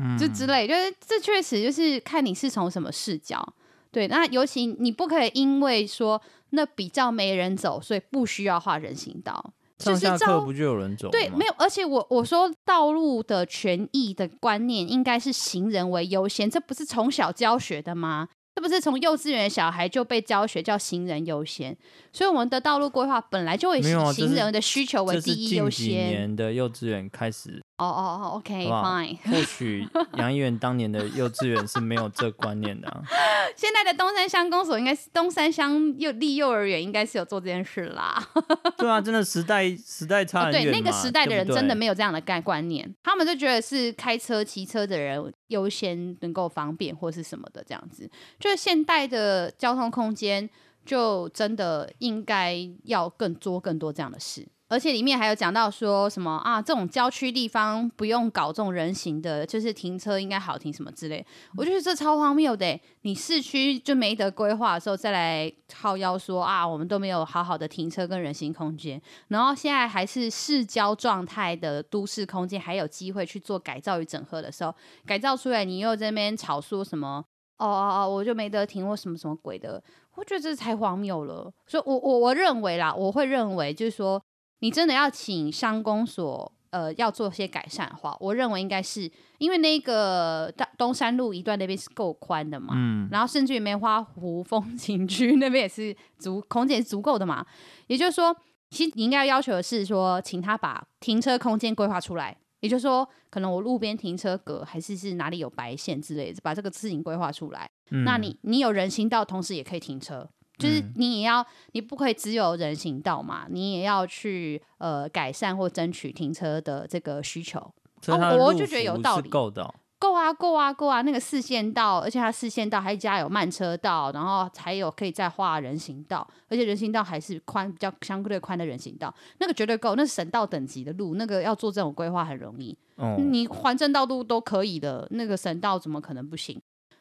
[0.00, 0.66] 嗯、就之类。
[0.66, 3.54] 就是这确实就是看你是从什么视角。
[3.92, 9.52] 对，那尤其你不可以因为说那比较没人走，所以不需要画人行道。
[9.80, 11.10] 上下课不就有人走吗？
[11.12, 18.28] 对，没有，而且我我说道路的权益的观念应该是行人为优先，这不是从小教学的吗？
[18.54, 21.76] 这不是从幼稚园小孩就被教学叫行人优先，
[22.12, 25.70] 所以我们的道路规划本来就会以行人的需求为第一优先。
[25.70, 27.62] 这是近几年的幼稚园开始。
[27.80, 29.16] 哦哦哦，OK，Fine。
[29.24, 29.88] 或许
[30.18, 33.02] 杨议员当年的幼稚园是没有这观念的啊。
[33.56, 38.22] 现在的东山乡公所应该是东山乡幼立幼儿园，应该是有做这件事啦。
[38.76, 40.64] 对啊，真的时代时代差很远。
[40.64, 48.10] 对，那个时代的人真的没有这样的概观念，他们就觉得是开车骑车的人优先能够方便或是什么的这样子。
[48.38, 50.48] 就是现代的交通空间，
[50.84, 54.46] 就真的应该要更多更多这样的事。
[54.70, 61.26] 而且里面还有讲到说什么啊，这种郊区地方不用搞这种人行的，就是停车应该好停什么之类。
[61.56, 74.72] 我觉得这超荒谬的，你市区就没得规划的时候再来靠腰说啊，我们都没有好好的停车跟人行空间，然后现在还是市郊状态的都市空间，还有机会去做改造与整合的时候，
[75.04, 77.24] 改造出来你又在那边吵说什么
[77.58, 79.82] 哦哦哦，我就没得停或什么什么鬼的，
[80.14, 81.52] 我觉得这太荒谬了。
[81.66, 84.22] 所以我我我认为啦，我会认为就是说。
[84.60, 97.44] 你真的要请商公所，呃，要做些改善的话，我认为应该是因为那个大东山路一段那边是够宽的嘛，嗯，然后甚至于梅花湖风景区那边也是足空间是足够的嘛，
[97.88, 98.36] 也就是说，
[98.70, 110.28] 其实你应该要要求的是说，请他把停车空间规划出来，也就是说，可能我路边停车格还是是哪里有白线之类的，把这个事情规划出来，嗯，那你你有人行道，同时也可以停车。
[110.60, 117.58] 就是你也要，你不可以只有人行道嘛，你也要去呃改善或争取停车的这个需求。
[118.06, 119.28] 哦，我就觉得有道理。
[119.28, 121.02] 够的，够啊，够啊，够啊！
[121.02, 129.94] 那个四线道，而且它四线道还加有慢车道，然后还有可以再画人行道，而且人行道还是宽，比较相对宽的人行道，那个绝对够。
[129.96, 132.74] 那是省道等级的路，那个要做这种规划很容易。
[132.96, 136.58] 哦，你环镇道路都可以的，那个省道怎么可能不行？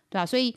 [0.09, 0.53] 对啊，所以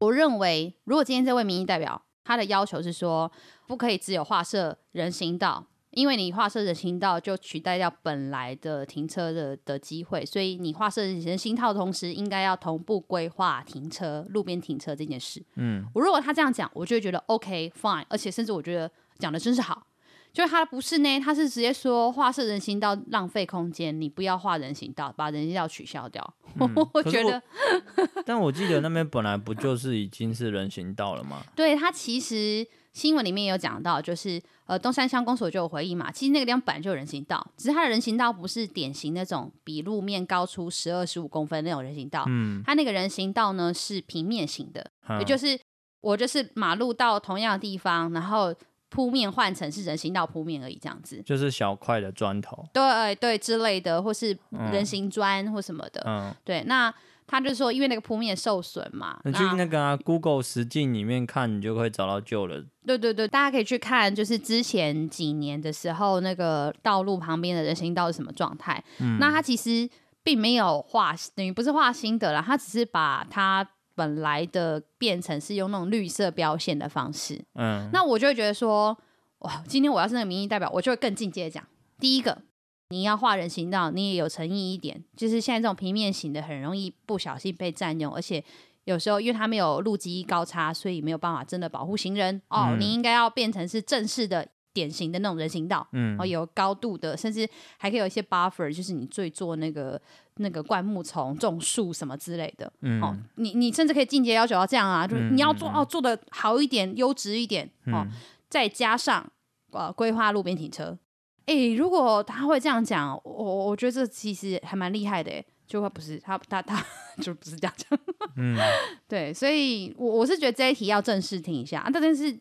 [0.00, 2.02] 我认为，如果今天这位民意代表。
[2.24, 3.30] 他的要求是说，
[3.66, 15.44] 不可以只有画设人行道，因为你画设人行道就取代掉本来的停车的的机会，所以你画设人行道的同时，应该要同步规划停车、路边停车这件事。
[15.56, 19.86] 嗯，我如果他这样讲，我就会觉得 OK fine，而且甚至我觉得讲的真是好。
[20.34, 26.34] 就是他不是呢，他是直接说画设人行道浪费空间，你不要画人行道，把人行道取消掉。
[26.60, 27.40] 嗯、 我觉得，
[28.26, 31.40] 但我记得那边本来不就是已经是人行道了吗？
[31.54, 45.56] 对，他其实新闻里面有讲到，就是呃东山乡公所就有回应嘛，其实那个地方本来就有人行道，只是它的人行道不是典型那种比路面高出十二十五公分那种人行道，嗯，它那个人行道呢是平面型的，嗯、也就是
[46.00, 48.52] 我就是马路到同样的地方，然后
[48.94, 54.38] 铺面换成是人行道铺面而已，这样子，就是小块的砖头，对对之类的，或是
[54.72, 56.94] 人行砖或什么的，嗯，对，那。
[57.26, 62.62] 他就说，因为那个铺面受损嘛，你去那个、啊、Google 实境里面看，你就会找到旧的。
[62.86, 68.84] 对对对，大家可以去看，就是之前几年的时候，那个道路旁边的人行道是什么状态。
[69.00, 69.88] 嗯，那他其实
[70.22, 77.44] 并没有画，等于不是画新的啦，他只是把它本来的变成是用那种绿色标线的方式。
[77.54, 78.96] 嗯，那我就会觉得说，
[79.38, 81.64] 哇，今天我要是那个民意代表，我就会更进阶讲，
[81.98, 82.42] 第一个。
[82.90, 85.02] 你要画人行道，你也有诚意一点。
[85.16, 88.44] 就是现在这种平面型的，很容易不小心被占用，而且
[88.84, 92.40] 有时候因为它没有路基高差，所以没有办法真的保护行人。
[92.48, 100.00] 哦，嗯、你应该要变成是正式的、典型的那种人行道，嗯，哦，有高度的，甚至还可以有一些 buffer，就是你最做那个
[100.36, 102.72] 那个灌木丛、种树什么之类的。
[102.80, 108.06] 嗯，哦，你你甚至可以进阶要求要这样啊，就是你要做哦，做的好一点、优质一点，哦，
[108.48, 109.30] 再加上
[109.72, 110.98] 呃规划路边停车。
[111.46, 115.30] 哎、欸，如果他会这样讲，我我觉得这其实还蛮厉害的。
[115.30, 116.82] 哎，就会不是他他他
[117.22, 117.98] 就不是这样讲。
[118.36, 118.56] 嗯，
[119.06, 122.38] 对，所以我我是觉得这一题要正式听一下啊，但是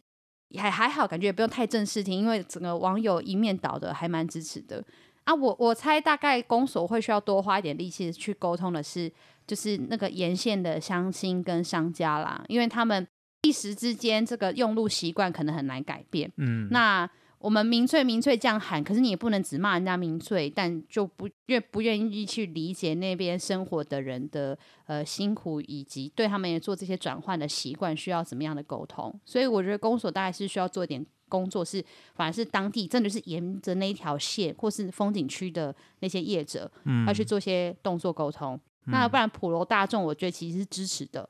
[0.58, 4.84] 还还好，感觉也不用太正式听，因为整个网友一面倒的还蛮支持的
[5.26, 5.34] 啊。
[5.34, 9.12] 我我猜大概公所会需要多花一点力气去沟通的是，
[9.46, 13.08] 就是那个沿线的乡亲跟商家啦，因为他们
[13.42, 16.32] 一时之间这个用路习惯可能很难改变。
[16.38, 17.10] 嗯，那。
[17.40, 29.14] 我们民粹民粹这样喊，可是你也不能只骂人家民粹，但就不愿不愿意去理解那边生活的人的呃辛苦，以及对他们也做这些转换的习惯需要怎么样的沟通。
[29.26, 38.54] 所以我觉得公所大概是需要做一点工作，是反而是当地真的是沿着那一条线或是风景区的那些业者，嗯，要去做些动作沟通。
[38.86, 41.28] 嗯、那不然普罗大众，我觉得其实是支持的。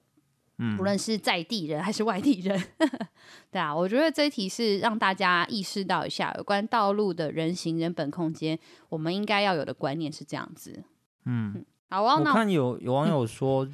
[0.57, 2.61] 嗯，不论是在地人还是外地人，
[3.49, 10.83] 对啊，我觉得这一题是让大家意识到一下有关道路的人行人本空间，我们应该要有的观念是这样子。
[11.25, 12.19] 嗯，好啊。
[12.19, 13.67] 我看有有网友说，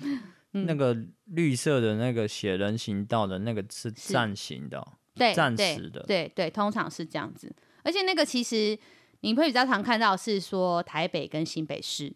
[0.52, 4.86] 那个绿色的那个写人行道的那个是暂行的，
[5.20, 7.54] 对，暂时的，对对，通常是这样子。
[7.84, 8.78] 而且那个其实
[9.22, 12.14] 你会比较常看到是说台北跟新北市。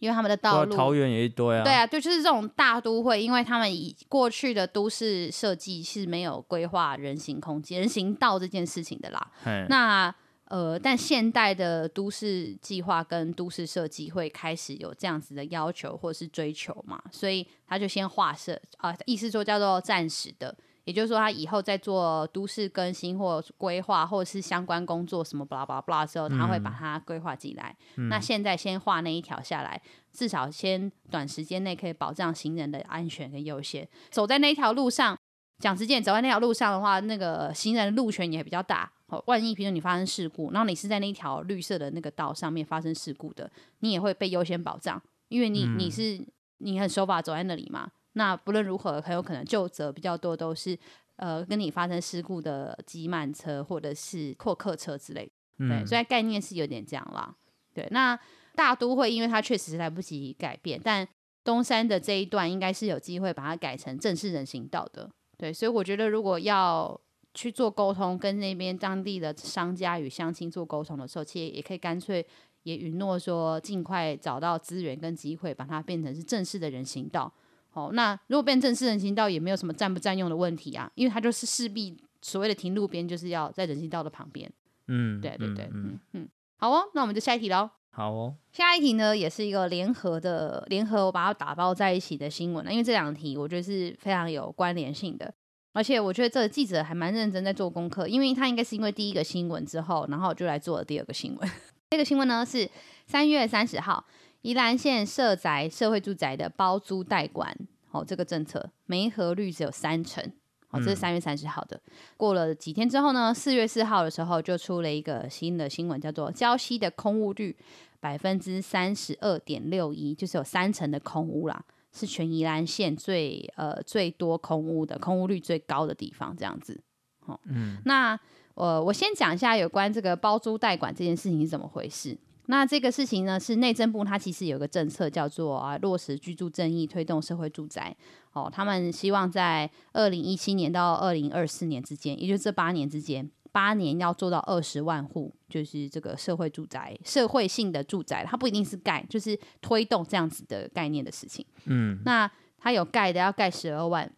[0.00, 1.64] 因为他们的道路，桃园也一堆啊。
[1.64, 9.32] 对啊，对，就是这种大都会，因为他们以过去的都市设计是没有规划人行空间、人行道这件事情的啦。
[9.68, 20.56] 那呃，但现代的都市计划跟都市设计会开始有这样子的要求或者是追求嘛，所以他就先划设啊，意思说叫做暂时的。
[20.88, 27.76] 也就是说，他以后在做都市更新或规划，或者是相关工作什么巴拉巴拉巴拉的时候，他会把它规划进来。
[27.98, 29.78] 嗯、那现在先画那一条下来，
[30.10, 33.86] 至少先短时间内可以保障行人的安全跟优先。
[34.08, 35.14] 走在那条路上，
[35.58, 38.90] 讲直接，走在那条路上的话，那个行人的路权也比较大。
[39.26, 46.18] 万一比如你发生事故，然后你是在那条绿色的那个道上面发生事故的，你也会被优先保障，因为你你是
[46.60, 47.90] 你很守法走在那里嘛。
[48.14, 50.76] 那不论如何，很有可能就责比较多都是，
[51.16, 55.24] 呃，跟你发生事故的机慢车或者是货客车之类
[55.58, 57.34] 的，对，嗯、所以概念是有点这样啦。
[57.74, 58.18] 对，那
[58.54, 61.06] 大都会因为它确实是来不及改变，但
[61.44, 65.08] 东山的这一段应该是有机会把它改成正式人行道的。
[65.36, 67.00] 对，所以我觉得如果要
[67.34, 72.26] 去做沟通，跟那边当地的商家与乡亲做沟通的时候，其实也可以干脆
[72.64, 77.32] 也允诺说，尽快找到资源跟机会，把它变成是正式的人行道。
[77.72, 84.50] 哦，那如果变正式人行道，也没有什么占不占用的问题啊，因为它就是势必所谓的停路边，就是要在人行道的旁边。
[84.88, 87.70] 嗯，对对对，嗯嗯，嗯，好哦，那我们就下一题喽。
[87.90, 95.32] 好哦，下一题呢也是一个联合的联合，我把它打包在一起的新闻呢，因为这两题我觉得是非常有关联性的，
[95.72, 101.50] 而且我觉得这个记者还蛮认真在做功课，因为他应该是因为第一个新闻之后，然后就来做了第二个新闻。
[101.90, 102.68] 这个新闻呢是
[103.06, 104.04] 三月三十号。
[104.42, 107.56] 宜兰县社宅社会住宅的包租代管，
[107.90, 110.24] 哦，这个政策没合率只有三成，
[110.70, 111.76] 哦，这是三月三十号的。
[111.86, 117.56] 嗯、过了几天之后呢，四月四号的时候就出了一个新的新闻，叫做礁溪的空屋率
[118.00, 126.80] 百分之三十二点六一，就是有三成的空屋啦，是全宜兰县最呃最多空屋的空屋率最高的地方，这样子。
[127.26, 128.18] 哦，嗯，那
[128.54, 132.16] 呃，我先讲一下有关这个包租代管这件事情是怎么回事。
[132.50, 137.94] 那这个事情呢，是内政部它其实有个政策叫做啊，落实居住正义，推动社会住宅。
[138.32, 151.44] 哦，他们希望在二零一七年到二零二四年之间，也就是这八年之间，八年要做到二十万户，就是这个社会住宅、社会性的住宅，它不一定是盖，就是推动这样子的概念的事情。
[151.66, 154.10] 嗯，那它有盖的要盖十二万，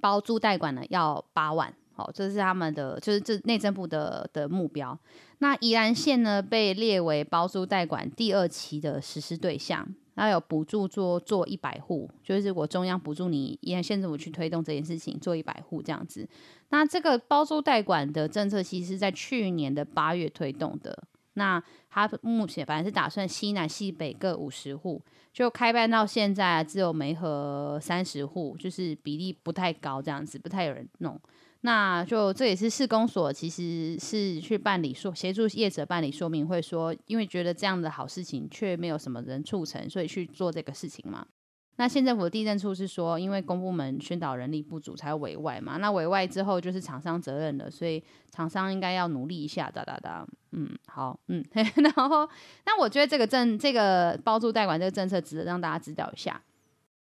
[0.00, 1.74] 包租代管呢要八万。
[1.94, 4.98] 好，这是他们的，就是这内政部的的目标。
[5.38, 16.26] 那宜兰县呢，被列为包租代管第二期的实施对象，那有补助做做一百户，就是我中央补助你宜兰县政府去推动这件事情，做一百户这样子。
[16.70, 21.04] 那这个包租代管的政策，其实是在去年的八月推动的。
[21.34, 25.02] 那他目前反正是打算西南西北各五十户，
[25.34, 31.20] 就开办到现在只有梅河三十户，就是比例不太高，这样子不太有人弄。
[31.62, 41.26] 那就这也是市公所其实是去办理说协助业者办理说明会，说因为觉得这样的好事情却没有什么人促成，所以去做这个事情嘛。
[41.78, 45.76] 那县政府的地震处是说，因为公部门宣导人力不足才委外嘛。
[45.76, 50.26] 那委外之后就是厂商责任了，所以厂商应该要努力一下，哒哒哒。
[50.52, 52.26] 嗯，好，嗯， 然后
[52.64, 56.40] 那我觉得这个政这个包租代管这个政策值得让大家知道一下。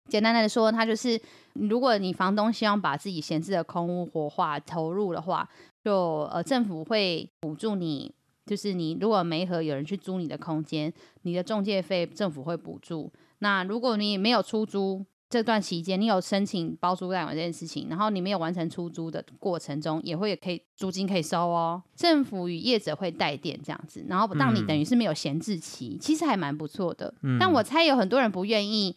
[0.09, 1.21] 简单的说，它就是，
[1.55, 5.49] 如果你房东希望把自己闲置的空屋活化投入的话，
[5.83, 8.13] 就呃政府会补助你，
[8.45, 10.93] 就是你如果没和有人去租你的空间，
[11.23, 13.11] 你的中介费政府会补助。
[13.39, 21.83] 那如果你没有出租这段期间，你有申请包租代管这件事情，然后你没有完成出租的过程中，也会可以租金可以收哦。
[21.97, 27.15] 政府与业者会代垫这样子，然后让你等于是没有闲置期，其实还蛮不错的。
[27.23, 28.95] 嗯、但我猜有很多人不愿意。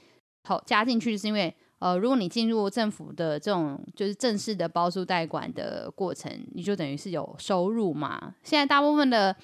[0.66, 8.36] 加进去是因为，呃，如果你进入政府的这种就是正式的包租代管的过程，你就等于是有收入嘛。
[8.44, 9.36] 现在大部分的。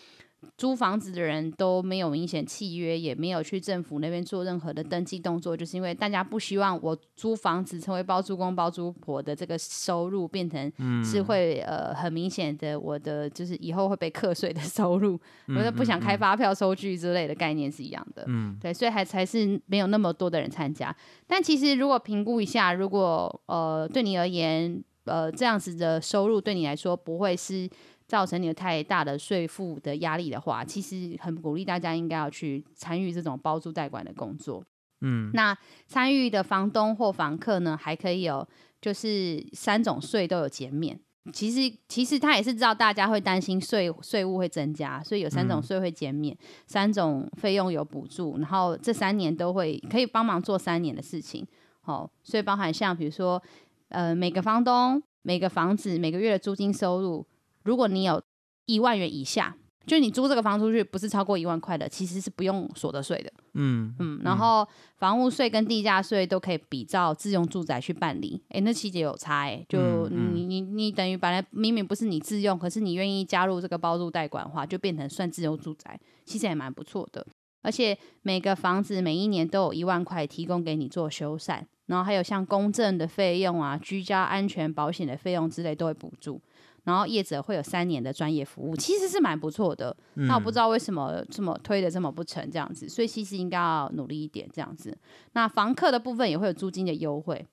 [0.58, 10.72] 租房子的人都没有明显契约，也没有去政府那边做任何的登记动作，就是因为大家不希望我租房子成为包租公包租婆的这个收入变成
[11.04, 20.96] 是会呃很明显的我的就是以后会被课税的 收入，我就不想开发票收据之类的概念是一样的，嗯，对，所以还才是没有那么多的人参加。
[21.26, 27.70] 但其实如果评估一下，如果呃对你而言，呃这样子的收入对你来说不会是。
[28.08, 34.64] 造成你有太大的税负的压力的话，其实很鼓励大家应该要去参与这种包租代管的工作。
[35.02, 38.48] 嗯，那参与的房东或房客呢，还可以有
[38.80, 41.00] 就是三种税都有减免。
[41.32, 51.46] 其实其实他也是知道大家会担心税税务会增加，所以有三种税会减免，嗯、三种费用有补助，然后这三年都会可以帮忙做三年的事情。
[51.82, 53.42] 好、哦，所以包含像比如说
[53.90, 57.26] 呃每个房东每个房子每个月的租金收入。
[57.64, 58.22] 如果你有
[58.66, 59.56] 一万元以下，
[59.86, 63.30] 就是你租这个房出去不是超过一万块的，其实是不用所得税的。
[63.56, 68.42] 嗯嗯，然后房屋税跟地价税都可以比照自用住宅去办理。
[68.48, 77.26] 哎，那期间有差哎，就你你你等于本来明明不是你自用，可是你愿意加入这个包租代管的话，就变成算自用住宅，其实也蛮不错的。
[77.62, 86.42] 而且每个房子每一年都有一万块提供给你做修缮，然后还有像公证的费用啊、居家安全保险的费用之类都会补助。
[86.84, 89.96] 然后业者会有三年的专业服务，其实是蛮不错的。
[90.16, 94.98] 嗯、那我不知道为什么这么推的这么不成这样子，所以其实应该要努力一点这样子。
[95.32, 97.46] 那房客的部分也会有租金的优惠。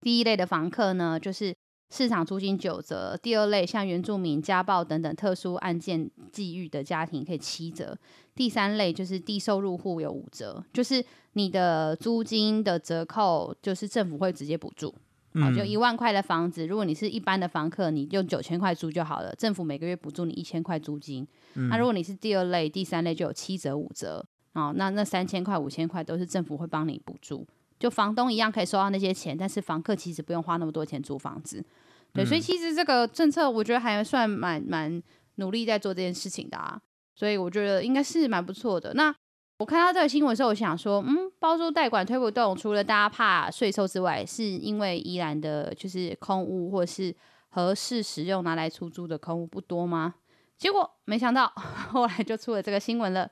[0.00, 1.54] 第一类的房客呢，就是
[1.90, 7.94] 市场租金九折；第二类像原住民、家暴等等特殊案件际遇的家庭可以七折；
[8.34, 14.94] 第三类就是低收入户有五折，就是你的租金的折扣，就是政府会直接补助。
[15.34, 19.34] 好，就一万块的房子，如果你是一般的房客，你用九千块租就好了。
[19.36, 21.26] 政府每个月补助你一千块租金。
[21.54, 24.24] 嗯、那如果你是第二类、第三类，就有七折、五折。
[24.54, 27.46] 哦，那那三千块、五千块都是政府会帮你补助。
[27.78, 31.64] 就房东一样可以收到那些钱，但是房客其实不用花那么多钱租房子。
[32.12, 35.00] 对，嗯、所以其实这个政策我觉得还算蛮蛮
[35.36, 36.80] 努力在做这件事情的啊。
[37.14, 38.94] 所以我觉得应该是蛮不错的。
[38.94, 39.14] 那
[39.58, 47.14] 我看到这个新闻的时候，我想说，嗯，包租代管推不动，除了大家怕税收之外，是因为宜兰的就是空屋或是
[47.48, 50.14] 合适使用拿来出租的空屋不多吗？
[50.56, 53.28] 结果没想到后来就出了这个新闻了。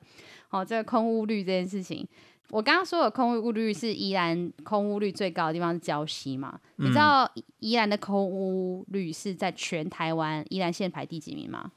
[0.49, 2.05] 好、哦，这个空屋率这件事情，
[2.49, 6.59] 我刚刚说的空屋率是宜兰空屋率最高的地方是礁溪嘛？
[6.75, 11.71] 嗯、你知道宜兰的空屋率是在全台湾宜兰县排第几名吗？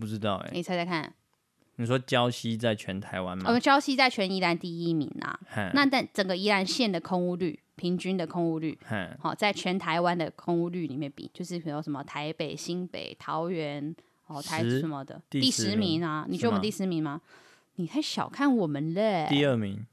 [0.00, 1.12] 不知道哎、欸，你猜猜看。
[1.82, 3.44] 你说礁溪在全台湾吗？
[3.48, 5.38] 我们礁溪在全宜兰第一名啊。
[5.74, 8.78] 那但整个宜兰县的空屋率，平均的空屋率，
[9.18, 13.94] 好嘿，在全台湾的空屋率里面比，就是比如什么台北、新北、桃园，
[14.28, 16.24] 哦，台什么的，第十名啊？
[16.28, 17.20] 你觉得我们第十名吗？
[17.76, 19.26] 你太小看我们嘞。
[19.28, 19.84] 第二名，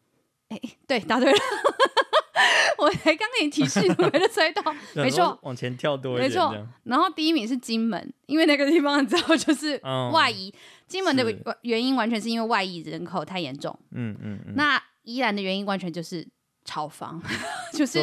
[0.50, 1.38] 哎，对，答对了。
[2.78, 4.64] 我才刚给你提示，没得猜到，
[4.96, 6.68] 没错，往前跳多一点，没错。
[6.84, 9.78] 然后第一名是金门，因为那个地方你知道就是
[10.14, 10.60] 外移，嗯、
[10.90, 11.24] 金门的
[11.62, 13.78] 原因完全是因为外移人口太严重。
[13.92, 14.54] 嗯嗯，嗯。
[14.56, 16.28] 那宜兰的原因完全就是
[16.66, 17.22] 炒房，
[17.74, 18.00] 就是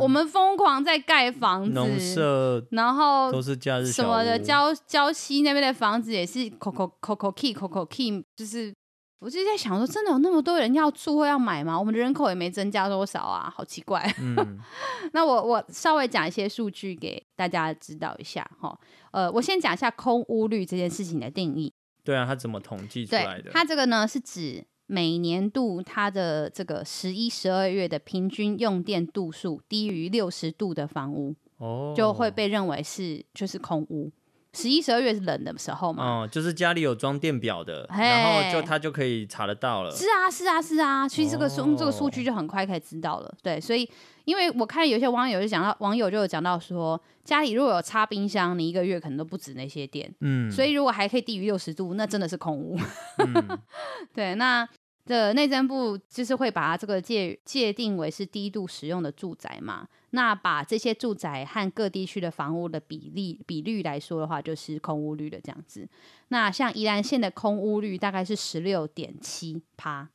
[0.00, 8.74] 我们疯狂在盖房子，农舍，然后都是假日什么的，礁礁溪那边的房子也是 Coco Coco Key Coco Key，就是。
[9.22, 11.78] 我就在想说，真的有那么多人要住或要买吗？
[11.78, 14.02] 我们的人口也没增加多少啊，好奇怪。
[14.18, 14.58] 嗯、
[15.12, 18.74] 那我我稍微讲一些数据给大家知道一下哈。
[19.10, 21.70] 呃，我先讲一下空屋率这件事情的定义。
[22.04, 23.50] 对啊，它怎么统计出来的？
[23.52, 34.10] 它这个呢是指每年度它的这个十一、十二月的平均用电度数低于六十度的房屋，哦，就会被认为是就是空屋。
[34.52, 36.04] 十一、十二月是冷的时候嘛？
[36.04, 39.90] 哦，就是家里有装电表的，然后就他就可以查得到了。
[39.92, 43.32] 是啊，是啊，是啊，其实这个数、哦、这个数据就很快可以知道了。
[43.44, 43.88] 对，所以
[44.30, 50.14] 因为我看有些网友就讲到，网友就有讲到说，家里如果有插冰箱，你一个月可能都不止那些电。
[50.20, 52.78] 嗯，所以如果还可以低于六十度，那真的是空屋。
[53.18, 53.58] 嗯、
[54.14, 54.68] 对，那。
[55.06, 65.88] 的内政部就是会把它这个界界定为是低度使用的住宅嘛，那把这些住宅和各地区的房屋的比例比率来说的话，就是空屋率的这样子。
[66.28, 70.08] 那像宜兰县的空屋率大概是十六点七趴，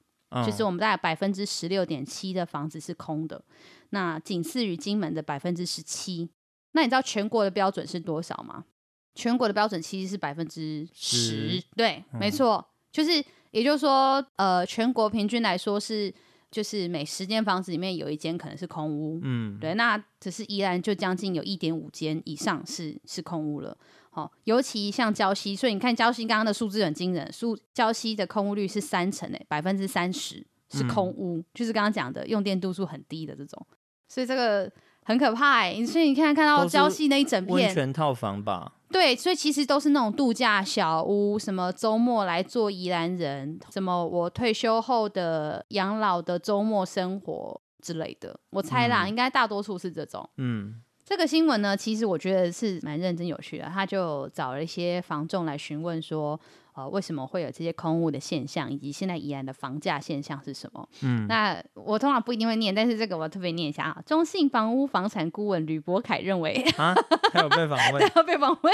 [0.46, 3.44] 就是我们大概百分之十六点七的房子是空的，
[3.92, 6.30] 那仅次于金门的百分之十七。
[6.72, 8.66] 那你知道全国的标准是多少吗？
[9.14, 13.24] 全国的标准其实是百分之十，对，没错，就是。
[13.52, 16.14] 也就是说，呃，全国平均来说是，
[16.52, 23.78] 就是每十间房子里面有一间可能是空屋，嗯，对，那只是宜兰就将近有一点五间以上是是空屋了，
[24.10, 33.66] 好、哦，尤其像礁溪，所以你看礁溪刚刚的数字很惊人，数礁溪的空屋率是三成诶，百分之三十是空屋，嗯、就是刚刚讲的用电度数很低的这种，
[34.08, 34.72] 所以这个
[35.04, 38.74] 很可怕诶，所以你看看到礁溪那一整片温泉套房吧。
[38.90, 48.40] 对，所以其实都是那种度假小屋，什么周末来做宜兰人，什么我退休后的养老的周末生活之类的。
[48.52, 50.28] 我猜啦，嗯、应该大多数是这种。
[50.38, 53.66] 嗯，这个新闻呢，其实我觉得是蛮认真有趣的。
[53.66, 56.40] 他就找了一些房仲来询问说。
[56.76, 60.88] 呃，为什么会有这些空屋的现象，以及现在宜兰的房价现象是什么？
[61.04, 64.04] 嗯，那我通常不一定会念，但是这个我特别念一下啊。
[64.06, 66.94] 中信房屋房产顾问吕博凯认为，啊，
[67.32, 68.74] 他有被访问， 他有被访问，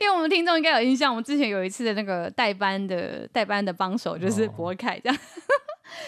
[0.00, 5.18] 因为我们听众应该有印象，我们之前有一次的那个代班的代班的帮手就是博凯，这样，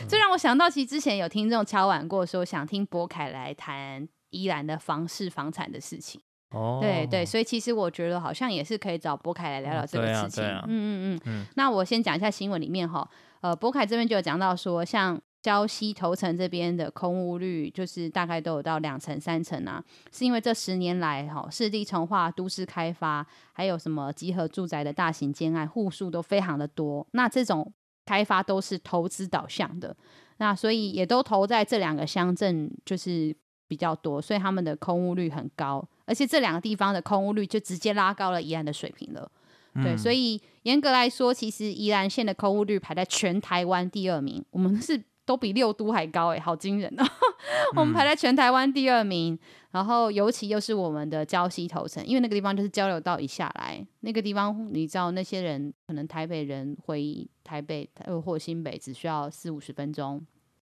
[0.08, 6.20] 这、哦、让我想到，其实之前有听众敲碗过，说想听博凯来谈宜兰的房市房产的事情。
[6.54, 10.44] 哦，对对，所以其实我觉得好像也是可以找博凯来聊聊这个事情。
[10.44, 11.46] 嗯嗯嗯嗯。
[11.56, 13.08] 那我先讲一下新闻里面哈，
[13.40, 27.06] 呃，伯凯这边就有讲到说，像礁溪头城这边的空屋率，就是大概都有到两成三成啊，是因为这十年来哈，市地重化、都市开发，还有什么集合住宅的大型建案，户数都非常的多。
[27.10, 27.70] 那这种
[28.06, 29.94] 开发都是投资导向的，
[30.38, 33.36] 那所以也都投在这两个乡镇，就是
[33.68, 35.86] 比较多，所以他们的空屋率很高。
[36.06, 39.30] 而且这两个地方的空屋率就直接拉高了宜兰的水平了，
[39.74, 47.02] 嗯、对，所以严格来说，其实宜兰县的空屋率排在全台湾第二名，我们是都比六都还高哎，好惊人哦！
[47.02, 49.38] 嗯、 我们排在全台湾第二名，
[49.70, 57.88] 然后尤其又是我们的礁溪头城，因为那个地方就是交流道一下来，那个地方你知道那些人可能台北人回台北
[58.24, 60.22] 或新北只需要四五十分钟。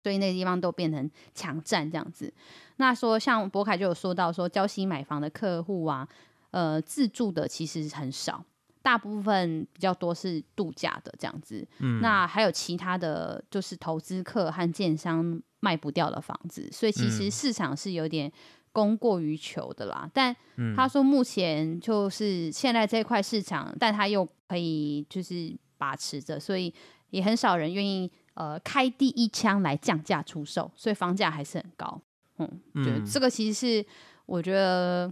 [0.04, 2.32] 所以那个地方都变成强占这样子。
[2.76, 6.06] 那说像博凯就有说到说，交西买房的客户啊，
[6.51, 8.43] 呃，自住的其实很少，
[8.82, 11.66] 大部分比较多是度假的这样子。
[11.80, 12.01] 嗯。
[12.01, 18.30] 那还有其他的就是投资客和建商卖不掉的房子，所以其实市场是有点
[18.74, 20.01] 供过于求的啦。
[20.06, 20.12] 嗯。
[20.14, 20.36] 但
[20.76, 26.74] 他说目前就是现在这块市场，但他又可以就是把持着，所以
[27.12, 28.12] 也很少人愿意。
[28.34, 32.02] 呃，开第一枪来降价出售，所以房价还是很高。
[32.38, 33.86] 嗯，嗯，这个其实是
[34.26, 35.12] 我觉得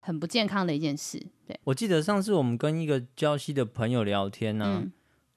[0.00, 1.18] 很不健康的一件事。
[1.46, 4.92] 对，我记得上次我们跟一个礁溪的朋友聊天呢、啊，嗯、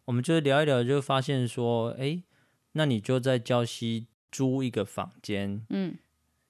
[0.06, 2.24] 我们就聊一聊，就发现说，哎、欸，
[2.74, 5.98] 那你就在礁溪租一个房间，嗯，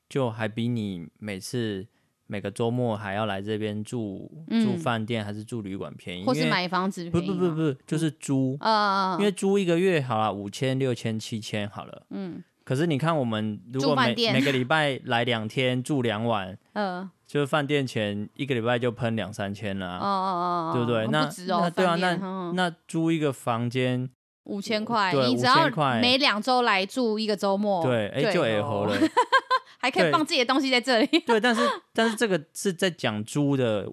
[0.09, 1.87] 就还比你每次。
[2.33, 6.25] 每个周末还要来这边住住饭店还是住旅馆便宜？
[6.25, 7.07] 或是买房子？
[7.11, 12.01] 不不不不，就是租啊，因为租一个月好了，五千、六千、七千好了。
[12.09, 12.43] 嗯。
[12.63, 19.99] 可是你看，我们如果每每个礼拜来两天住两晚， 嗯，就是饭店钱一个礼拜就喷两三千了。
[19.99, 21.05] 哦哦哦，对不对？
[21.11, 24.09] 那那对啊，那那租一个房间
[24.45, 28.97] 五千块，对你只要5000块每两周来住一个周末，对，哎、就 A 猴了。
[29.83, 31.07] 还可以放自己的东西在这里。
[31.27, 31.61] 对，但是
[31.93, 33.91] 但是这个是在讲猪的，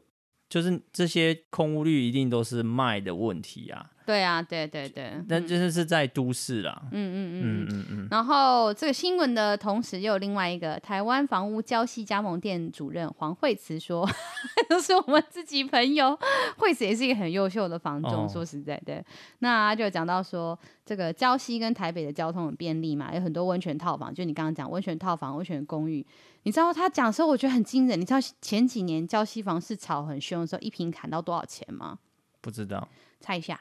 [0.51, 3.86] 就是这些空屋率一定都是卖的问题啊。
[4.05, 6.82] 对啊，对对对，那就是是在都市啦。
[6.90, 8.09] 嗯嗯嗯嗯嗯嗯。
[8.11, 14.05] 然后这个新闻的同时，又有另外一个台湾房屋礁溪加盟店主任黄惠慈说，
[14.68, 16.18] 都是我们自己朋友。
[16.57, 19.05] 惠慈也是一个很优秀的房仲，哦、说实在的，
[19.38, 26.05] 那就讲到说，这个礁溪跟台北的交通很便利嘛，有很多温泉套房，就你刚刚讲温泉套房、温泉公寓。
[26.43, 28.01] 你知道他讲的时候，我觉得很惊人。
[28.01, 31.99] 你知道前几年礁溪房市炒很凶的时候，一坪砍到多少钱吗？
[32.41, 32.88] 不知道，
[33.20, 33.61] 猜一下。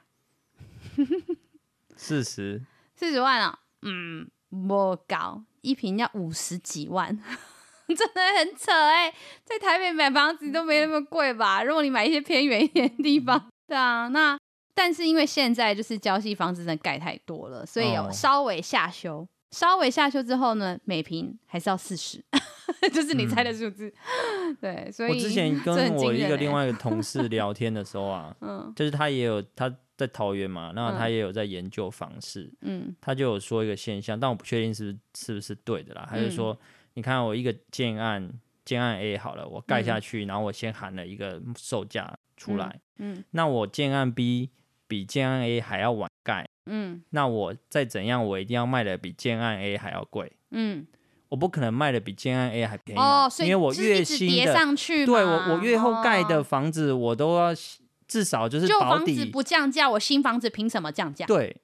[1.95, 2.61] 四十
[2.95, 7.17] 四十万啊、喔，嗯，不高，一坪要五十几万，
[7.87, 11.61] 真的很扯哎、欸，在台北买房子都没那么贵吧？
[11.61, 14.39] 如果你买一些偏远一点的地方，对啊，那
[14.73, 22.23] 但是因为现在就是郊西房子真的盖太多了，所以有稍微下修，哦、稍微下修之后呢，每坪还是要四十，
[22.93, 23.93] 就是你猜的数字，
[24.47, 29.73] 嗯、对，所以我之前 跟我一个另外一个同事 聊天的时候啊，嗯，就是他也有他。
[29.99, 36.07] 在桃园嘛，那他也有在研究房市，嗯，他就有说一个现象，但我不确定是不是是不是对的啦。
[36.09, 36.57] 他就说，嗯、
[36.93, 38.31] 你看我一个建案，
[38.63, 44.51] 建案 A 好了，我盖下去，嗯、然后我先喊了一个售价出来，嗯，嗯，那我建案 B
[44.87, 50.87] 比建案 A 还要晚盖，嗯，那我再怎样，我一定要卖的比建案 A 还要贵，嗯，
[51.29, 54.53] 我不可能卖的比建安 A 还便宜，哦，因为我越新的，
[55.05, 57.55] 对我我越后盖的房子，我都要。
[58.09, 61.27] 至少就是保底，旧房子不降价，我新房子凭什么降价？
[61.27, 61.55] 对，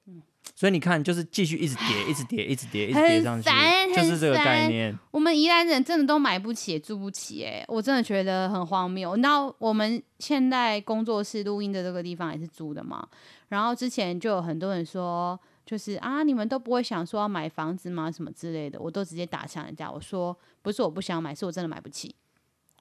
[0.54, 3.50] 所以你看，就是继续一直叠，一直叠，一直叠，一直跌上去，
[3.92, 4.96] 就是这个概念。
[5.10, 9.16] 我们宜兰人真的都买不起，也住不起，哎，我真的觉得很荒谬。
[9.16, 13.04] 那我们现在工作室录音的这个地方也是租的嘛？
[13.48, 15.36] 然后之前就有很多人说，
[15.66, 18.10] 就是啊，你们都不会想说要买房子吗？
[18.10, 22.14] 什么之类的，我都直接打向人家，我说不是我不想买，是我真的买不起。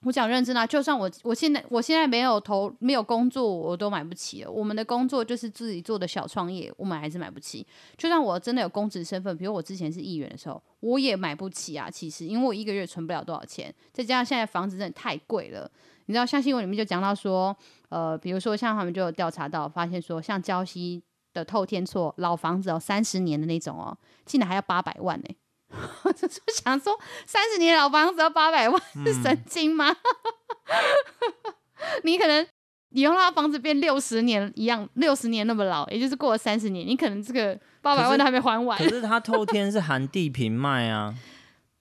[0.03, 4.51] 我讲认真啊，就算我我现在我现在没有投没有工作，我都买不起了。
[4.51, 7.65] 我们的工作就是自己做的小创业，我们还是买不起。
[7.97, 11.89] 就算我真的有公职身份，比如我之前是议员的时候，我也买不起啊。
[11.89, 15.67] 其实，因为我一个月存不了多少钱，再加上现在房子真的太贵了。
[16.05, 17.55] 你知道，像新闻里面就讲到说，
[17.89, 21.01] 呃，比如说像他们就有调查到，发现说，像礁溪
[21.35, 25.35] 的透天厝老房子哦，三十年的那种哦，竟然还要八百万呢、欸。
[26.03, 26.27] 我就
[26.63, 29.89] 想说，三十年老房子要八百万，是神经吗？
[29.89, 31.53] 嗯、
[32.03, 32.45] 你可能
[32.91, 38.77] 你用他房子变六十年一样，六十年那么老，也就是过了三十年，你可能这个八百万都还没还完。
[38.77, 41.13] 可是，可是他透天是含地平卖啊，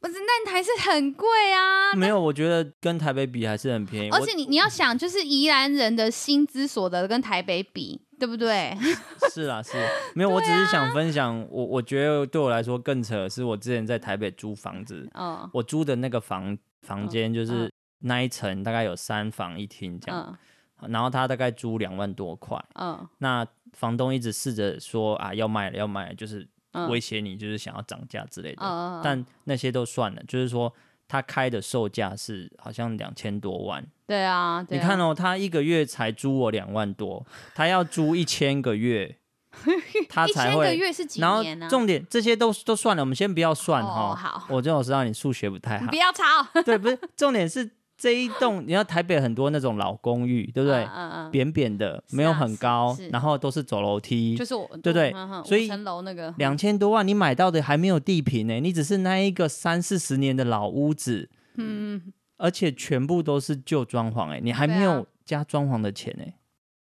[0.00, 0.14] 不是？
[0.14, 1.94] 那还是很贵啊。
[1.94, 4.10] 没有，我觉得跟台北比还是很便宜。
[4.10, 8.00] 而且你你要想，就是宜兰人的薪资所得跟台北比。
[8.18, 8.76] 对不对？
[9.32, 9.72] 是啊，是。
[10.14, 20.38] 没有，我只是想分享，啊、我我觉得对我来说更扯的是，我之前在台北租房子，哦、我租的那个房房间就是那一层大概有三房一厅这样，
[20.80, 26.46] 哦、然后他大概租两万多块，哦、那房东一直试着说啊要卖了要卖了，就是
[26.88, 30.72] 威胁你，就是想要涨价之类的，哦、但那些都算了，就是说。
[31.14, 39.16] 他开的售价是好像两千多万，对啊，对啊，你看哦，他一个月才租我两万多，他要租一千个月，
[40.10, 40.64] 他才会。
[40.64, 41.66] 一千个月是几年呢？
[41.66, 44.10] 然后重点这些都都算了，我们先不要算哈。
[44.10, 46.24] 哦，好，我就知道你数学不太好，不要吵。
[46.66, 47.70] 对，不是重点是。
[47.96, 50.84] 这一栋，你要台北很多那种老公寓，对不对？
[50.84, 55.14] 嗯嗯、扁扁的，没有很高，然后都是走楼梯，就是我，对不对？
[55.44, 66.24] 所以层楼那个两千多万，你买到的还没有地平呢，你只是那一个三四十年的老屋子，嗯，而且全部都是旧装潢，哎，你还没有加装潢的钱呢。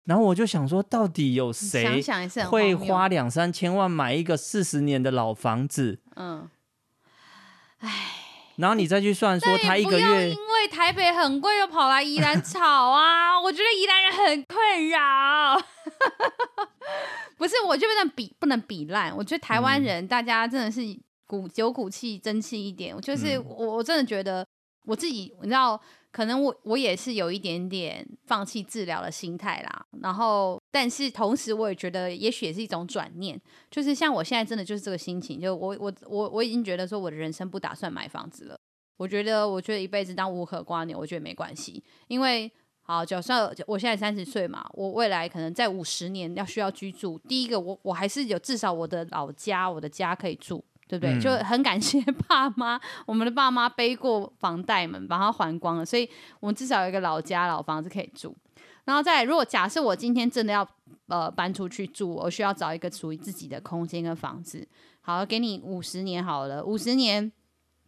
[0.06, 2.01] 然后我就想说，到底有谁
[2.49, 5.99] 会花两三千万买一个四十年的老房子？
[6.16, 6.49] 嗯，
[7.80, 8.22] 哎。
[8.58, 12.60] 然后你再去算说他一个月，因为台北很贵又跑来宜兰炒
[12.91, 13.39] 啊！
[13.41, 15.62] 我觉得宜兰人很困扰。
[17.38, 19.16] 不是，我就不能比不能比烂。
[19.16, 20.82] 我觉得台湾人大家真的是
[21.26, 22.99] 骨有骨气、争气一点。
[23.01, 24.45] 就是我我真的觉得
[24.86, 25.82] 我自己，你知道。
[26.14, 33.38] 可能我我也是有一点点放弃治疗的心态啦，然后但是同时我也觉得也许也是一种转念，
[33.72, 38.55] 就是像我现在真的就是这个心情，就我我我我已经觉得说我的人生不打算买房子了，
[38.97, 42.49] 我觉得我觉得一辈子当无壳蜗牛，我觉得没关系，因为
[42.84, 50.64] 好就算我现在三十岁嘛，我未来可能在五十年要需要居住，第一个我我还是有至少我的老家我的家可以住。
[50.88, 51.19] 对不对？
[51.19, 56.09] 就很感谢爸妈，我们的爸妈背过房贷们，把它还光了，所以
[56.39, 58.36] 我们至少有一个老家老房子可以住。
[58.86, 60.67] 然后再来，如果假设我今天真的要
[61.07, 64.67] 呃搬出去住，我需要找一个属于自己的空间跟房子。
[64.99, 67.31] 好，给你五十年好了，五十年，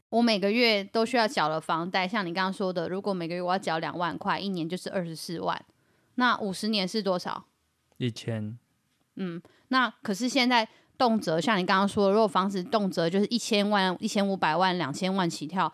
[0.09, 5.65] 我每个月都需要缴了房贷，像你刚刚说的，如果每个月我要缴两万块，一年就是二十四万，
[6.15, 7.45] 那五十年是多少？
[7.97, 8.57] 一千。
[9.15, 10.67] 嗯，那可是现在
[10.97, 15.71] 动辄像你刚刚说，如果房子动辄就是一千万、一千五百万、两千万起跳，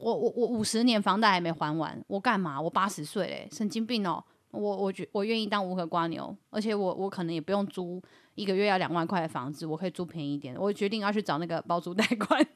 [0.00, 2.60] 我我我五十年房贷还没还完，我干嘛？
[2.60, 4.22] 我八十岁嘞，神经病哦！
[4.50, 8.02] 我我觉我愿意当无壳瓜牛，而且我我可能也不用租
[8.34, 10.54] 一个月要两万块的房子，我可以租便宜一点。
[10.58, 12.40] 我决定要去找那个包租代管。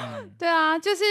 [0.00, 1.04] 嗯、对啊，就是。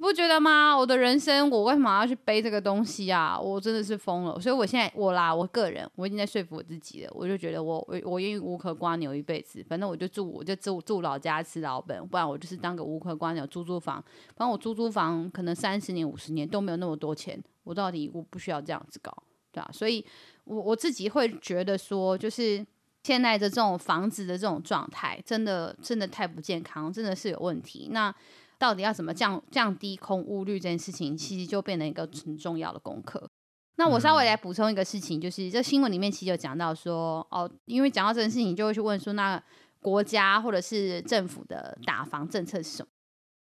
[0.00, 0.74] 不觉得吗？
[0.74, 3.38] 我的人生，我为什么要去背这个东西啊？
[3.38, 4.40] 我真的是疯了。
[4.40, 7.12] 所以我现在，我啦，我个人，我已经在说服我自己了。
[7.14, 9.62] 我就觉得我，我我愿意无壳蜗牛一辈子。
[9.68, 14.02] 反正我就住，我就住住老家吃老本，不然我就是当个无壳蜗牛，租租房。
[14.34, 17.38] 反正我租租房，可能三十年、五十年都没有那么多钱。
[17.64, 19.14] 我到底我不需要这样子搞，
[19.52, 19.68] 对啊。
[19.70, 20.02] 所以
[20.44, 22.66] 我我自己会觉得说，就是
[23.02, 27.88] 现在的这种房子的这种状态，真的真的太不健康，真的是有问题。
[27.92, 28.14] 那。
[28.60, 33.28] 到底要怎么降降低空屋率这件事情，其实就变成一个很重要的功课。
[33.76, 39.42] 那我稍微来补充一个事情，就是这新闻里面其实有讲到说，哦，因为讲到这件事情，就会去问说，那
[39.80, 42.88] 国家或者是政府的打房政策是什么？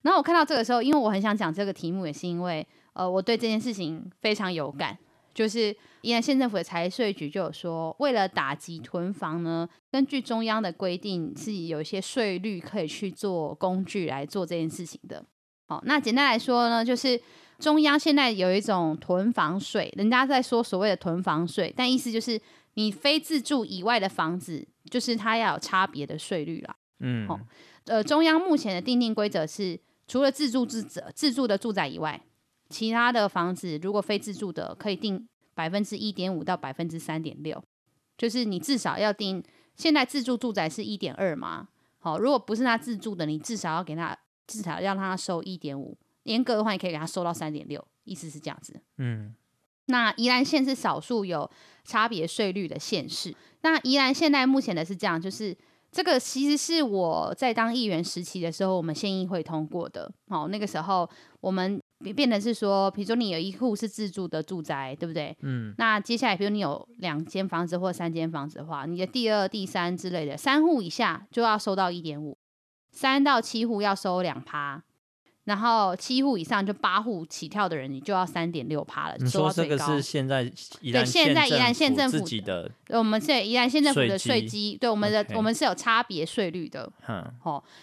[0.02, 4.96] 然后我看到这个时候，因为我很想讲这个题目，也是因为呃，我对这件事情非常有感。
[5.33, 15.24] 就是宜兰县政府的财税局就有说，为了打击囤房呢，根据中央的规定，是有一些税率可以去做工具来做这件事情的。
[15.66, 17.20] 好，那简单来说呢，就是
[17.59, 22.41] 中央现在有一种囤房税，人家在说所谓的囤房税，但意思就是
[22.74, 26.76] 你非自住以外的房子，就是它要有差别的税率啦。
[26.99, 27.39] 嗯，好，
[27.87, 29.78] 呃，中央目前的定定规则是，
[30.09, 30.83] 除了自住自
[31.14, 32.20] 自住的住宅以外。
[32.70, 37.62] 其他的房子如果非自住的，可以定百分之一点五到百分之三点六，
[38.16, 39.44] 就是你至少要定。
[39.76, 41.68] 现在自住住宅是一点二嘛？
[42.00, 44.14] 好，如果不是他自住的，你至少要给他，
[44.46, 45.96] 至少要让他收一点五。
[46.24, 48.78] 严格的话，你可以给他收到三点六，意思是这样子。
[48.98, 49.34] 嗯，
[49.86, 51.50] 那宜兰县是少数有
[51.84, 53.34] 差别税率的县市。
[53.62, 55.56] 那宜兰现在目前的是这样，就是
[55.90, 60.12] 这个其实是我在当议员时期的时候，我们县议会通过的。
[60.28, 61.08] 好，那个时候
[61.40, 61.80] 我们。
[62.14, 65.36] 变成是说，比如说你有一户是自住的住宅，对不对？
[65.42, 65.74] 嗯。
[65.76, 72.38] 那接下来，比如你有两间房子或三间房子的话，你的第二、第三之类的，三户以下就要收到一点五，
[72.90, 74.82] 三到七户要收两趴。
[75.51, 79.16] 然后七户以上就八户起跳的人，你就要三点六趴了。
[79.18, 80.48] 你说这个是现在
[80.80, 86.88] 宜兰现在宜兰县政府自己的，我们是宜兰县政府的税基，对我们的.我们是有差别税率的。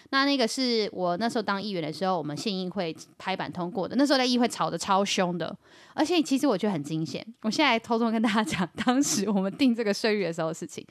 [0.08, 3.94] 那那个是我那时候当议员的时候，我们县议会拍板通过的。
[3.96, 5.54] 那时候在议会吵得超凶的，
[5.92, 7.22] 而且其实我觉得很惊险。
[7.42, 10.82] 我现在偷偷跟大家讲，当时我们定这个税率的时候的事情。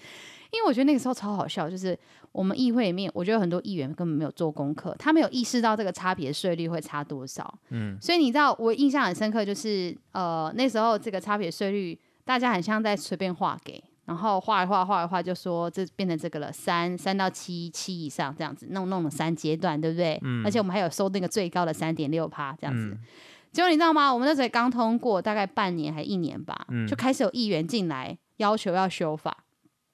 [0.51, 1.97] 因为我觉得那个时候超好笑，就是
[2.31, 7.53] 我们议会里面，我觉得很多议员根本没有做功课，他没有意识到这个差别税率会差多少。
[7.69, 20.19] 嗯，所以你知道我印象很深刻，就是呃那时候这个差别税率，大家很像在随便画给，然后画一画画一画就说这变成这个了，三三到七七以上这样子，弄弄了三阶段，对不对？
[20.23, 20.45] 嗯。
[20.45, 22.85] 而且我们还有收那个最高的三点六趴这样子。
[22.85, 22.99] 嗯。
[23.51, 24.13] 结果你知道吗？
[24.13, 29.35] 我们那时候刚通过，大概半年还一年吧，就开始有议员进来要求要修法。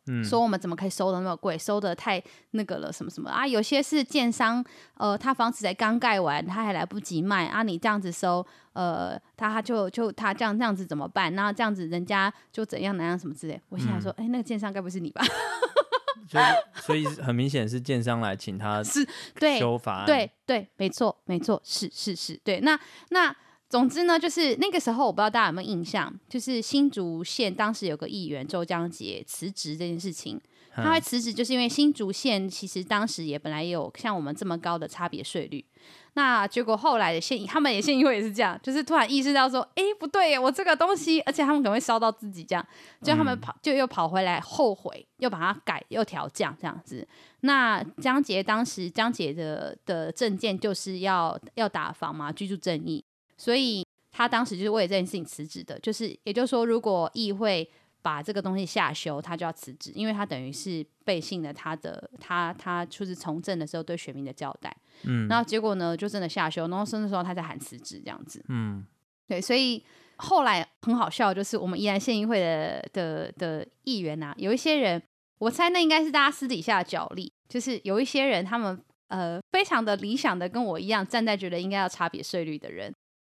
[0.08, 3.48] 嗯、说我们怎么可以收的那么贵，收的太那个了，什么什么啊？
[3.48, 4.64] 有些是建商，
[4.96, 11.34] 呃，他房子才刚盖完，他还来不及卖啊，你这样子收，呃，他就就他这样这样子怎么办？
[11.36, 13.62] 那这样子人家就怎样哪样什么之类。
[13.70, 15.24] 我心想说，哎、嗯欸，那个建商该不是你吧？
[16.28, 16.46] 所以
[16.82, 22.80] 所以很明显是建商来请他是对修法，对对，没错没错，是是是，对，那
[23.10, 23.36] 那。
[23.74, 30.40] 总之呢，就是那个时候，我不知道大家有没有印象，就是新竹县当时有个议员周江杰辞职这件事情。
[30.76, 35.66] 他会辞职，就是因为新竹县其实当时也本来也有像我们这么高的差别税率。
[36.14, 42.64] 那结果后来的县，他们也县议会也是这样，就是突然意识到说，哎，不对，我这个东西，而且他们可能会烧到自己这样，
[43.02, 47.08] 就他们跑，就又跑回来后悔，又把它改，又调降这样子。
[47.40, 53.04] 那江杰当时江杰的的证件就是要要打房嘛，居住正义。
[53.44, 57.70] 所以他当时就是为了这件事情辞职的，就是也就是说，如果议会
[58.02, 64.74] 把这个东西下修，他就要辞职，因为他等于是背信了他的他他就是从政的时候对选民的交代。
[65.04, 68.42] 嗯，然后结果呢，就真的下修，然后甚至说他在喊辞职这样子。
[68.48, 68.86] 嗯，
[69.28, 69.84] 对，所以
[70.16, 75.04] 后来很好笑，就是我们宜兰县议会的的的议员呐、啊，有一些人，
[75.40, 82.94] 我猜那应该是大家私底下的角力，就是有一些人他们呃非常的理想的跟我一样站在觉得应该要差别税率的人。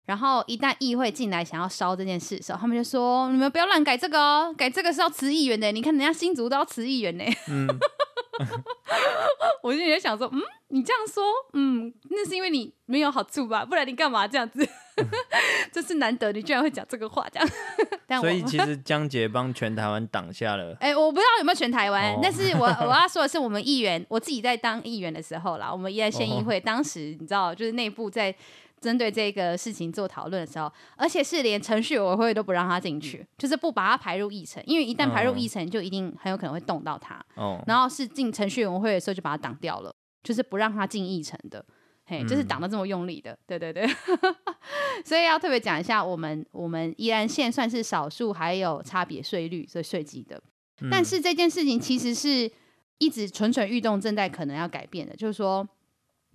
[0.06, 5.72] 然后一旦议会进来想要烧这件事的时候，他们就说：“你们不要乱改这个哦，改这个是要辞议员的。
[5.72, 7.68] 你看人家新竹都要辞议员呢。”嗯，
[9.64, 13.66] 我就也想说，嗯，你这样说，嗯，那是因为你没有好处吧？
[13.66, 14.68] 不然你干嘛这样子？
[15.74, 17.50] 这是难得，你居然会讲这个话，这样。
[18.08, 20.78] 但所以其实江杰帮全台湾挡下了。
[20.80, 28.36] 哎、欸，我不知道有没有全台湾，哦、但是我我要说的是，我们议员，我自己在当议员的时候啦，我们宜兰县议会、哦、当时你知道，就是内部在。
[28.86, 37.20] 针对这个事情做讨论的时候，而且是连程序委员会都不让他进去，就是不把他排入议程，因为一旦排入议程，就一定很有可能会动到他。
[37.34, 39.92] 哦，然后是进程序委员会的时候就把他挡掉了，
[40.24, 41.66] 就是不让他进议程的，
[42.06, 43.90] 嘿，就是挡得这么用力的，嗯、对对对。
[45.04, 50.40] 所以要特别讲一下，我们我们宜兰县算是少数还有差别税率所以税基的，
[50.82, 52.50] 嗯、但是这件事情其实是
[53.00, 55.68] 一直蠢蠢欲动，正在可能要改变的，就是说。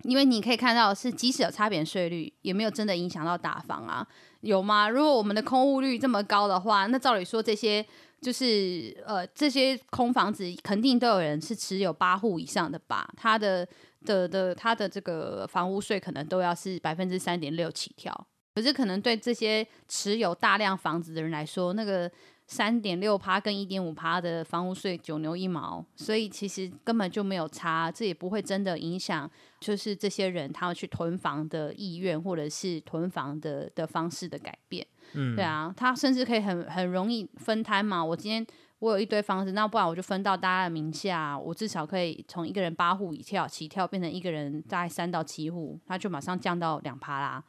[0.03, 4.05] 因为你可以看到，是即使有差别税率，也没有真的影响到打房啊，
[4.41, 4.89] 有吗？
[4.89, 7.85] 如果我们的空屋率这么高的话，那照理说这些
[8.21, 13.09] 就是呃这些空房子肯定都有人是持有八户以上的吧？
[13.15, 13.67] 他的
[14.05, 22.11] 的的他的这个房屋税可能都要是百分之三点六起跳，可是可能对这些持有大量房子的人来说，那个。
[22.51, 29.31] 三点六趴跟一点五趴的房屋税九牛一毛，所以其实根本就没有差，这也不会真的影响，
[29.61, 34.85] 就是这些人他们去囤房的意愿或者是囤房的的方式的改变。
[35.13, 38.03] 嗯，对啊，他甚至可以很很容易分摊嘛。
[38.03, 38.45] 我今天
[38.79, 47.41] 我有一堆房子，那不然我就分到大家的名下，我至少可以从一个人八户一跳起跳变成一个人大概三到七户，他就马上降到两趴啦。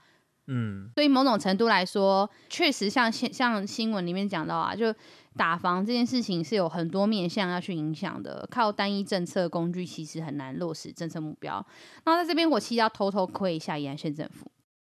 [0.46, 4.92] 嗯，所以某种程度来说，确实像新像新闻里面讲到啊，就
[5.36, 11.64] 打房这件事情是有很多面向要去影响的，靠单一政策工具其实很难落实政策目标。
[12.04, 14.50] 那在这边，我其实要偷偷窥一下宜安县政府。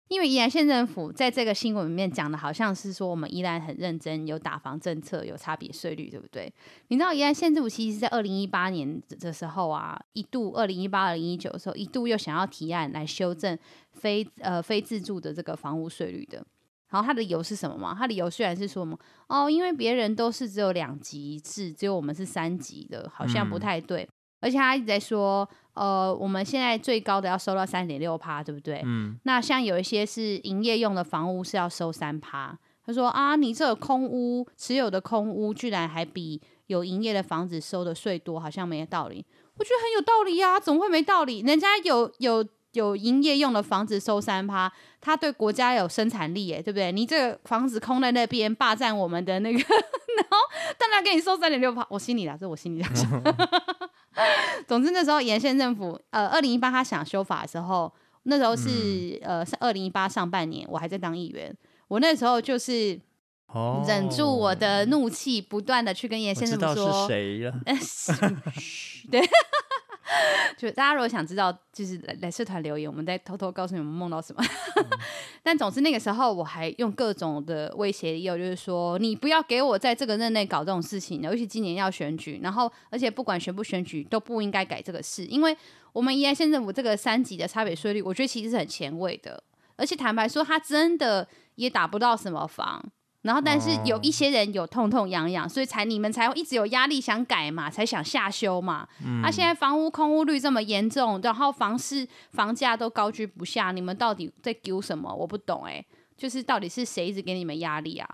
[0.10, 6.52] 因为宜兰县政府在这个新闻里面讲的，好像是说我们宜兰很认真，有打房政策，有差别税率，对不对？
[6.88, 13.56] 你知道宜兰县政府其实，在二零一八年的时候啊，一度二零一八、二零一九的时候，一度又想要提案来修正
[13.92, 16.44] 非呃非自住的这个房屋税率的。
[16.90, 17.96] 然后他的理由是什么吗？
[17.96, 18.98] 他理由虽然是说嘛，
[19.28, 24.02] 哦，因为别人都是只有两级制，只有我们是三级的，好像不太对。
[24.02, 28.82] 嗯而且他一直在说，呃，我们现在最高的要收到三点六趴，对不对？
[28.86, 29.20] 嗯。
[29.24, 32.58] 那像有一些是营业用的房屋是要收三趴。
[32.86, 39.24] 他说啊，你这个空屋持有的空屋，居然还比有营业的房子收的税多，好像没道理。
[39.58, 41.42] 我觉得很有道理呀，怎么会没道理？
[41.42, 44.72] 人家有有有营业用的房子收三趴，
[45.02, 46.92] 他对国家有生产力，耶，对不对？
[46.92, 50.38] 你这个房子空在那边霸占我们的那个， 然后
[50.80, 53.22] 当然给你收三点六趴，我心里啦，这我心里想。
[54.68, 57.92] 总之那时候宜兰县政府，呃，二零一八他想修法的时候，
[58.24, 61.56] 那时候是、嗯、呃是二零一八上半年，我还在当议员，
[61.88, 63.00] 我那时候就是
[63.88, 67.54] 忍住我的怒气，不断的去跟宜兰县政府说，谁了？
[69.12, 69.22] 对。
[70.58, 74.44] 就大家如果想知道，就是来来社团留言，我们再偷偷告诉你们梦到什么。
[74.78, 74.86] 嗯、
[75.44, 85.56] 但总之那个时候，我还用各种的威胁理由，就是说你不要给我在这个任内搞这种事情，尤其今年要选举，然后而且不管选不选举都不应该改这个事，因为
[85.94, 89.42] 我们宜兰县政府这个三级的差别税率，我觉得其实是很前卫的，
[89.76, 92.84] 而且坦白说，他真的也打不到什么房。
[93.24, 98.88] 然后，但是有一些人有痛痛痒痒，所以才你们才会一直有压力想改嘛，才想下修嘛。
[99.06, 99.22] 嗯。
[99.22, 105.14] 啊，现在房屋空屋率这么严重，然后房市房价都高居不下，你们到底在丢什么？
[105.14, 105.84] 我不懂哎，
[106.16, 108.08] 就是到底是谁一直给你们压力啊？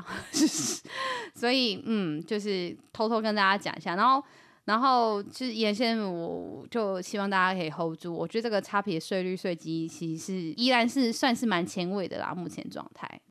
[1.36, 4.24] 所以，嗯，就是偷偷跟大家讲一下，然后，
[4.66, 13.22] 然后就是原先我就希望大家可以 hold 住，我觉得这个差别税率税基其实是依然是算是蛮前卫的啦，目前状态。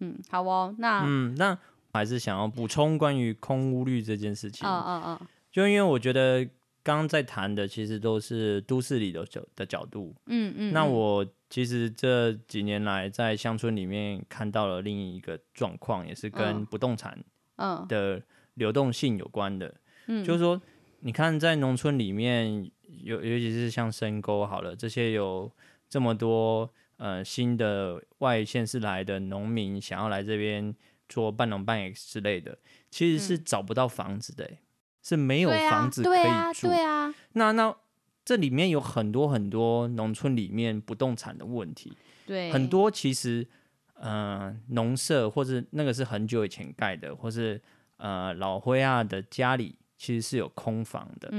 [0.00, 1.58] 嗯，好哦，那嗯，那
[1.92, 4.68] 还是想要补充关于空屋率这件事情。
[4.68, 6.44] 嗯嗯嗯，就因为我觉得
[6.82, 10.14] 刚刚在谈的其实都是都市里的角的角度。
[10.26, 17.18] 嗯嗯，那我其实这几年来在乡村里面看到了另一个状况，也是跟不动产
[17.56, 18.22] 嗯的
[18.54, 19.74] 流动性有关的。
[20.06, 20.60] 嗯，就是说，
[21.00, 22.70] 你看在农村里面，
[23.02, 25.50] 尤尤其是像深沟好了，这些有
[25.88, 26.70] 这么多。
[26.98, 30.74] 呃，新的外县市来的农民想要来这边
[31.08, 32.58] 做半农半 X 之类的，
[32.90, 34.58] 其实是找不到房子的，嗯、
[35.02, 36.22] 是没有房子可以住。
[36.22, 37.14] 对啊，对啊，对啊。
[37.34, 37.76] 那那
[38.24, 41.96] 这里面有很多很多农村里面不动产的问题。
[42.26, 43.46] 对，很多其实
[43.94, 47.62] 呃农舍或是那个是很久以前盖的，或是
[47.98, 49.78] 呃老灰啊的家里。
[49.98, 51.34] 其实是有空房的，嗯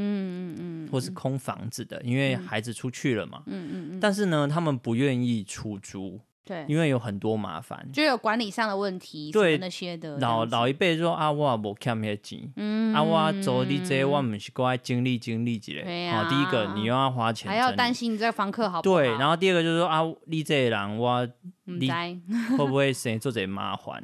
[0.53, 3.99] 嗯嗯，或是空房子的，因为孩子出去了嘛，嗯嗯嗯。
[4.01, 10.17] 但是呢，他们不愿意出租，对，因为有很多麻烦，就有管理上的问题，对那些的。
[10.17, 16.07] 老老一辈说啊，我无欠那钱，嗯，啊，我做你这我们是过来经历经历几类。
[16.07, 18.97] 啊，第一个你又要花钱，还要担心你这个房客好不好？
[18.97, 21.25] 对，然后第二个就是说啊，你这人我
[21.63, 21.89] 你
[22.57, 24.03] 会不会生做这麻烦？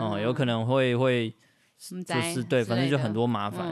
[0.00, 1.32] 哦，有可能会会
[1.90, 3.66] 就是对，反正就很多麻烦，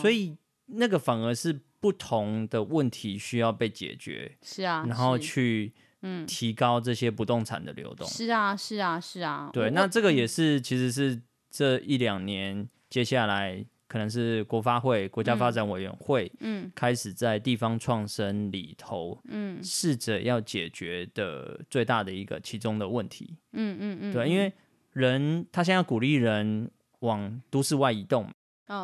[0.00, 0.36] 所以
[0.66, 4.36] 那个反而是不同的问题需要被解决。
[4.42, 5.72] 是啊，然后去。
[6.02, 8.08] 嗯，提高这些不动产的流动。
[8.08, 9.50] 是啊，是啊，是啊。
[9.52, 23.36] 对，那这个也是，其实是这一两年接下来可能是国发会国家发展委员会，嗯，开始在地方创生里头，嗯，试着要解决的最大的一个其中的问题。
[23.52, 24.12] 嗯嗯嗯。
[24.14, 24.50] 对，因为
[24.94, 28.28] 人他现在要鼓励人往都市外移动。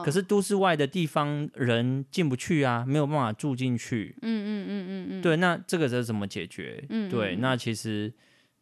[0.05, 4.19] 可是都市外的地方人进不去啊，没有办法住进去。
[4.21, 5.23] 嗯嗯嗯嗯嗯。
[5.23, 6.85] 对，那这个是怎么解决？
[6.89, 8.13] 嗯，对，那其实，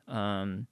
[0.06, 0.66] 嗯，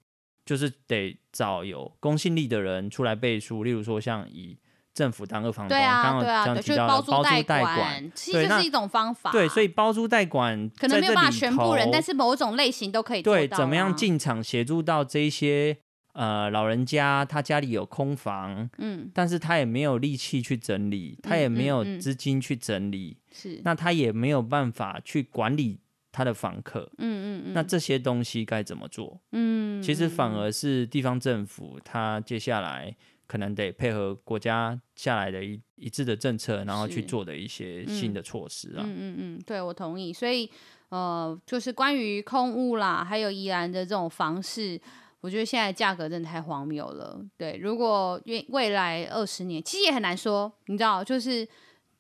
[0.45, 4.59] 就是得找有公信力的人出来背书，例如说像以
[4.93, 9.33] 政府当二房东，对啊，刚刚提到包租代管，其实是一种方法。
[9.33, 13.41] 对，所以包租代管可能没有办法全部人，但是某种类型都可以做到。
[13.41, 15.79] 对，怎么样进场协助到这些？
[16.13, 29.19] 呃，老人家他家里有空房，嗯，但是他也没有力气去整理，他也没有资金去整理，是、嗯，嗯嗯、那他也没有办法去管理他的房客，嗯嗯嗯，嗯那这些东西该怎么做？
[29.33, 32.95] 嗯，其实反而是地方政府，他接下来
[33.27, 40.51] 可能得配合国家下来的一一致的政策，然后去做的一些新的措施啊，嗯嗯嗯，对，我同意，所以
[40.91, 44.79] 呃，就是关于空屋啦，还有宜兰的这种房市。
[45.23, 47.25] 我觉得现在价格真的太荒谬了。
[47.39, 50.53] 对，如果未未来二十年，其实也很难说。
[50.67, 51.49] 你知道，就是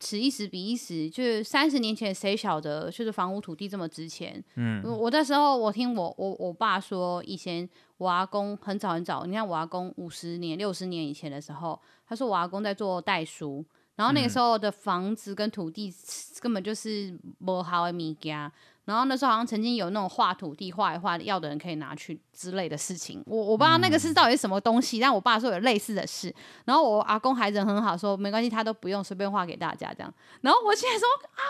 [0.00, 1.08] 此一时彼一时。
[1.08, 4.42] 就是三十年前，谁晓得就是房屋土地这么值钱？
[4.56, 13.64] 嗯，我那时候我听我我我爸说，以前我阿公很早很早，你看我阿公五十年、六十年以前的时候，他说我阿公在做代书，
[13.94, 15.94] 然后那个时候的房子跟土地
[16.40, 18.50] 根本就是不好的物件。
[18.84, 26.34] 然后那时候好像曾经有那种画土地画一画要的人可以拿去之类的事情，我我不知道那个是到底是什么东西，嗯、但我爸说有类似的事。
[26.64, 30.12] 然后我阿公还人很好，说没关系，他都不用随便画给大家这样。
[30.40, 31.42] 然后我现在说啊，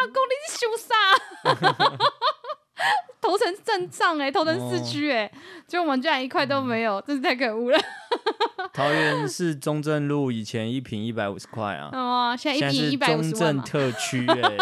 [0.00, 0.94] 阿公你是凶杀，
[3.20, 5.30] 头城镇上哎，头城市区哎，
[5.66, 7.78] 就、哦、我们居然一块都没有，真是太可恶了。
[8.72, 13.38] 桃园市中正路以前一坪一百五十块啊， 哦，现在一坪一百五十万。
[13.38, 14.56] 中正特区哎，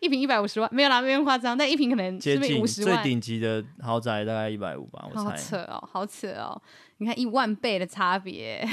[0.00, 2.94] 一坪一百五十万，没有啦，没有夸张，但一坪可能接近五十万。
[3.02, 5.22] 最顶级的豪宅大概一百五吧，我猜。
[5.22, 6.60] 好扯哦，好扯哦，
[6.98, 8.66] 你看一万倍的差别。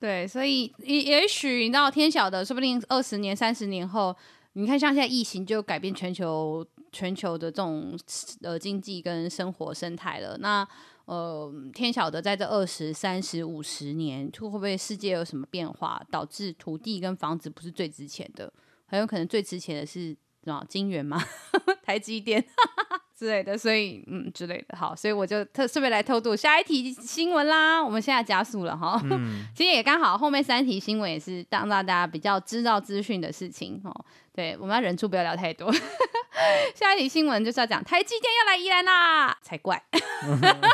[0.00, 4.14] 对，所以也也许你知道，天晓得，说不定二十年、三十年后，
[4.54, 7.98] 你看像现在疫情就改变全球全球的这种
[8.42, 10.66] 呃经济跟生活生态了，那。
[11.04, 18.50] 呃，天晓得，在这二十三十五十年，会不会世界有什么变化，导致土地跟房子不是最值钱的？
[18.86, 21.20] 很有可能最值钱的是什么金元吗？
[21.82, 22.42] 台积电
[23.22, 24.76] 之类的，所以嗯之类的。
[24.76, 27.80] 好，所以我就特顺便来偷渡下一题新闻啦。
[27.80, 34.04] 我们现在加速了哈，嗯、 其实也刚好后面三题新闻也是让大家比较知道资讯的事情哦。
[34.34, 35.72] 对，我们要忍住不要聊太多。
[36.74, 39.80] 下一题新闻就是要讲台积电要来宜兰啦，才怪，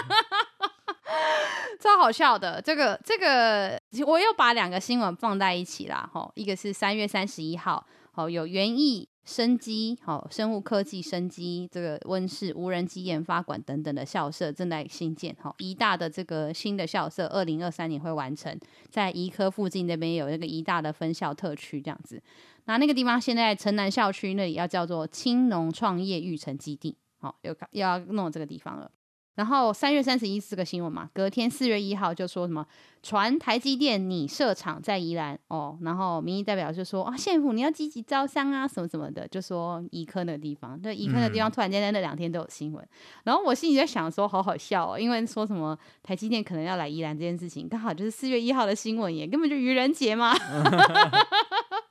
[1.78, 2.62] 超好笑的。
[2.62, 6.08] 这个这个，我又把两个新闻放在一起啦。
[6.10, 15.36] 吼，一个是三月三十一号，好有园艺生机，好生物科技生机这个温室无人机研发馆等等的校舍正在新建。
[15.38, 18.58] 好，宜大的这个新的校舍，二零二三年会完成，
[18.88, 22.18] 在医科附近那边有一个宜大的分校特区这样子。
[22.64, 28.90] 那那个地方现在城南校区那里要叫做青农创业育成基地，好，又要弄这个地方了。
[29.38, 32.66] 然后三月三十一是个新闻嘛，隔天四月一号就说什么
[33.04, 42.88] 传台积电拟设厂在宜兰哦，然后民意代表就说啊，县府你要积极招商啊，什么什么的，就说宜科那个地方，那宜科的地方突然间在那两天都有新闻，嗯、
[43.26, 50.34] 然后我心里在想说好好笑哦，因为说什么台积电可能要来宜兰这件事情，刚好就是四月一号的新闻耶，根本就愚人节嘛。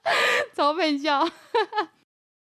[0.53, 1.25] 超配笑！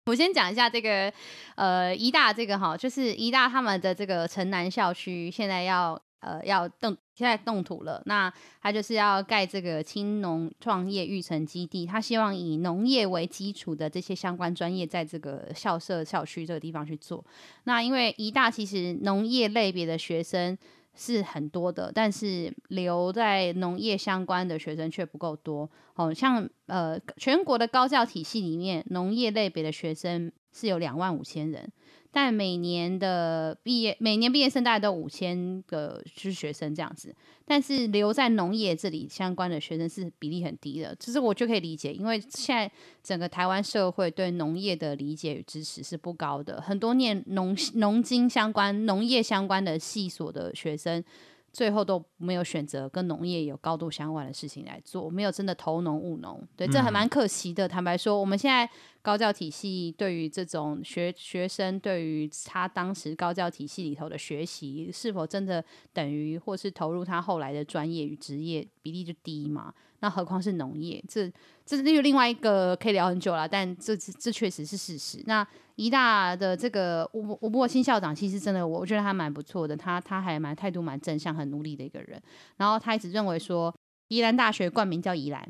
[0.07, 1.11] 我先讲一下这个，
[1.55, 8.01] 呃，一大这个哈，就是一大他们的这个城南校区，现在要呃要动，现在动土了。
[8.05, 8.31] 那
[8.61, 17.21] 他就是要盖这个青农创业育成基地，他希望以农业为基础的这些相关专业，在这个校舍校区这个地方去做。
[17.65, 20.57] 那因为一大其实农业类别的学生。
[20.97, 25.69] 是很多的，但是留在农业相关的学生却不够多。
[25.93, 31.71] 好像呃，全国的高教体系里面，农业类别的学生是有两万五千人。
[32.19, 37.15] 但每年的毕业，每年毕业生大概都五千个就是学生这样子，
[37.45, 40.95] 但是留在农业这里相关的学生是比例很低的。
[40.99, 42.71] 其实我就可以理解，因为现在
[43.03, 51.03] 整个台湾社会对农业的理解与支持是不高的，很多念农农经相关、农业相关的系所的学生。
[51.51, 57.67] 最后都没有选择跟农业有高度相关的事情来做，没有真的投农务农，对，这还蛮可惜的。
[57.67, 58.69] 坦白说，我们现在
[59.01, 69.73] 高教体系对于这种学学生，对于他当时高教体系里头的学习，是否真的等于或是投入他后来的专业与职业比例就低嘛？
[69.99, 71.31] 那何况是农业，这
[71.65, 75.23] 这是又另外一个可以聊很久了，但这这确实是事实。
[75.25, 82.21] 那宜大的这个吴吴伯新校长，其实真的我我觉得他蛮不错的，他他还蛮态度蛮正向，很努力的一个人。
[82.57, 83.73] 然后他一直认为说，
[84.09, 85.47] 宜兰大学冠名叫宜兰，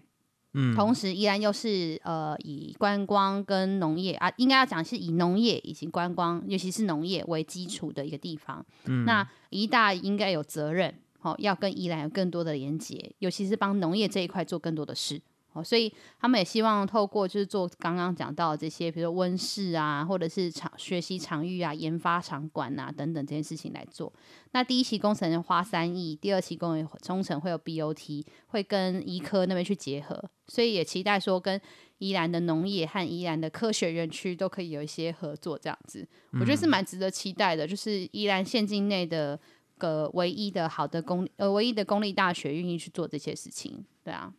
[0.54, 8.66] 嗯，同时宜兰又是呃以观光跟农业啊，应该要讲是以农业以及观光，尤其是农业为基础的一个地方。
[8.86, 10.94] 嗯，那宜大应该有责任。
[11.20, 15.20] 好，要跟宜兰有更多的连接，尤其是帮农业这一块做更多的事。
[15.58, 24.14] 好，所以他们也希望透过就是做刚刚讲到的这些，比如说温室啊，或者是场学习场域啊、研发场馆啊等等这件事情来做。
[24.52, 31.60] 那第一期工程花三亿，第二期工工程会有 BOT，会跟医科那边去结合，所以也期待说跟
[31.98, 37.68] 宜兰的农业和宜兰的科学园区都可以有一些合作，这样子，我觉得是蛮值得期待的。
[37.68, 39.40] 就是宜兰县境内的。
[39.80, 44.34] 个唯一的好的公呃，唯一的公立大学愿意去做这些事情，对啊，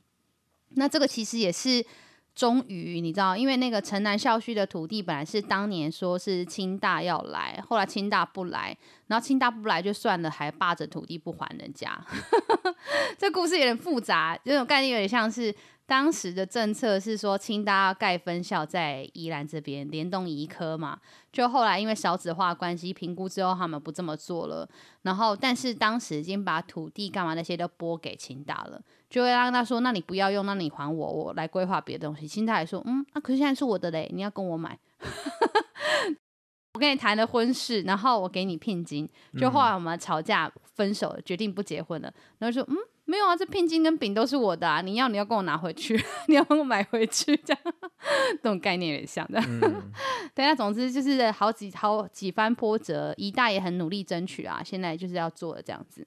[0.70, 1.84] 那这个其实也是
[2.34, 12.00] 终于你知道，因为那个城南校区的土地本来是当年说是清大要来，后来清大不来，然后清大不来就算了，还霸着土地不还人家，
[13.18, 15.54] 这故事有点复杂，这种概念有点像是。
[15.88, 21.00] 当时的政策是说，清大盖分校在宜兰这边联动宜科嘛，
[21.32, 24.68] 就后来因为少子化关系评估之后，他们不这么做了。
[25.00, 28.78] 然后，但是当时已经把土地干嘛那些都拨给清大了，
[29.08, 34.78] 就会让他说：“那你不要用，那你还我，我来规划别的东西。”清大也说：“嗯，那、啊、可是现在是我的嘞，你要跟我买，
[36.74, 42.12] 我跟你谈了婚事，然后我给你聘金。”就后来我们吵架分手了，决定不结婚了。
[42.38, 42.76] 然后说：“嗯。”
[43.08, 44.82] 没有啊，这聘金跟饼都是我的啊！
[44.82, 45.98] 你要你要跟我拿回去，
[46.28, 47.74] 你要跟我买回去，这样
[48.42, 49.40] 这种概念也像的。
[49.48, 49.90] 嗯、
[50.36, 56.06] 对啊，总之就是好几好几番波折，一大也很努力争取啊，现在就是要做的这样子。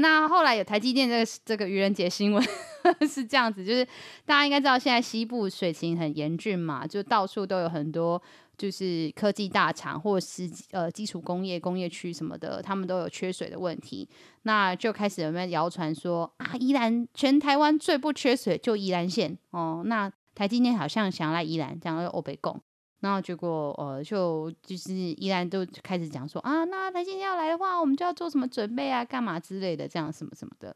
[0.00, 2.42] 那后来有台积电这个这个愚人节新闻
[3.08, 3.84] 是这样子，就是
[4.24, 8.20] 大家应该知道现在西部水情很严峻嘛，就到处都有很多。
[8.58, 14.08] 就是科技大厂或是呃基础工业工业区什么的，他们都有缺水的问题，
[14.42, 22.60] 那就开始有没有谣传说啊，宜兰全台湾最不缺水就宜兰县哦，那台积电好像想要来宜兰，讲要欧北共，
[23.02, 30.74] 然后结果呃就就是依然都开始讲说啊，那台积电要来的话，我们就要做什么准备啊，干嘛之类的，这样什么什么的，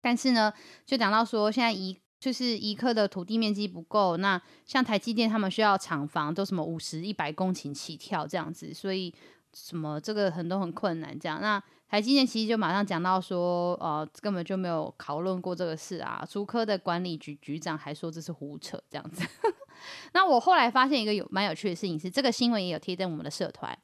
[0.00, 0.52] 但是呢，
[0.86, 1.96] 就讲到说现在一。
[2.20, 9.14] 就是一克的土地面积不够，那像台积电他们需要厂房都什么五十、一百公顷起跳这样子，所以
[9.54, 11.40] 什么这个很多很困难这样。
[11.40, 16.26] 那台积电其实就马上讲到说，呃，根本就没有讨论过这个事啊。
[16.28, 19.24] 竹科的管理局局长还说这是胡扯这样子。
[20.12, 23.76] 那我后来发现一个有蛮有趣的事情是，这个新闻也有贴在我们的社团，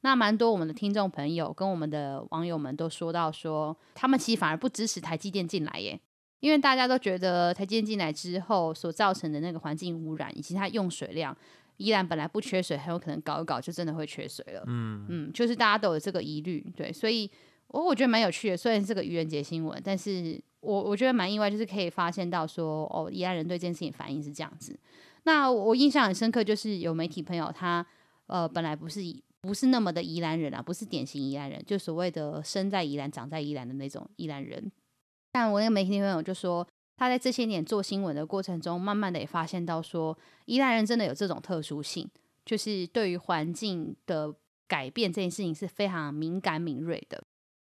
[0.00, 6.00] 那蛮多我们的听众朋友跟我们的网友们都说到说，他们其实反而不支持台积电进来耶。
[6.40, 11.36] 因为大家都觉得台积电进来之后所造成的那个环境污染，以及它用水量，
[11.76, 14.64] 依然本来不缺水，很有可能搞一搞就真的会缺水了。
[14.66, 17.30] 嗯嗯，就是大家都有这个疑虑，对，所以
[17.68, 18.56] 我我觉得蛮有趣的。
[18.56, 24.76] 虽然是个愚人节新闻，但是我我觉得蛮意外，就是可以发现到说，哦，宜兰人对这件事情反应是这样子。
[25.24, 27.86] 那我印象很深刻，就是有媒体朋友他
[28.26, 29.00] 呃本来不是
[29.40, 34.70] 不是那么的宜兰人啊，不是典型宜兰人，就所谓的生在宜兰长在宜兰的那种宜兰人。
[35.30, 36.66] 但我那个媒体朋友就说，
[36.96, 42.08] 他在这些年做新闻的过程中，慢慢的也发现到说，宜兰人真的有这种特殊性，
[42.44, 44.34] 就是对于环境的
[44.68, 47.22] 改变这件事情是非常敏感敏锐的，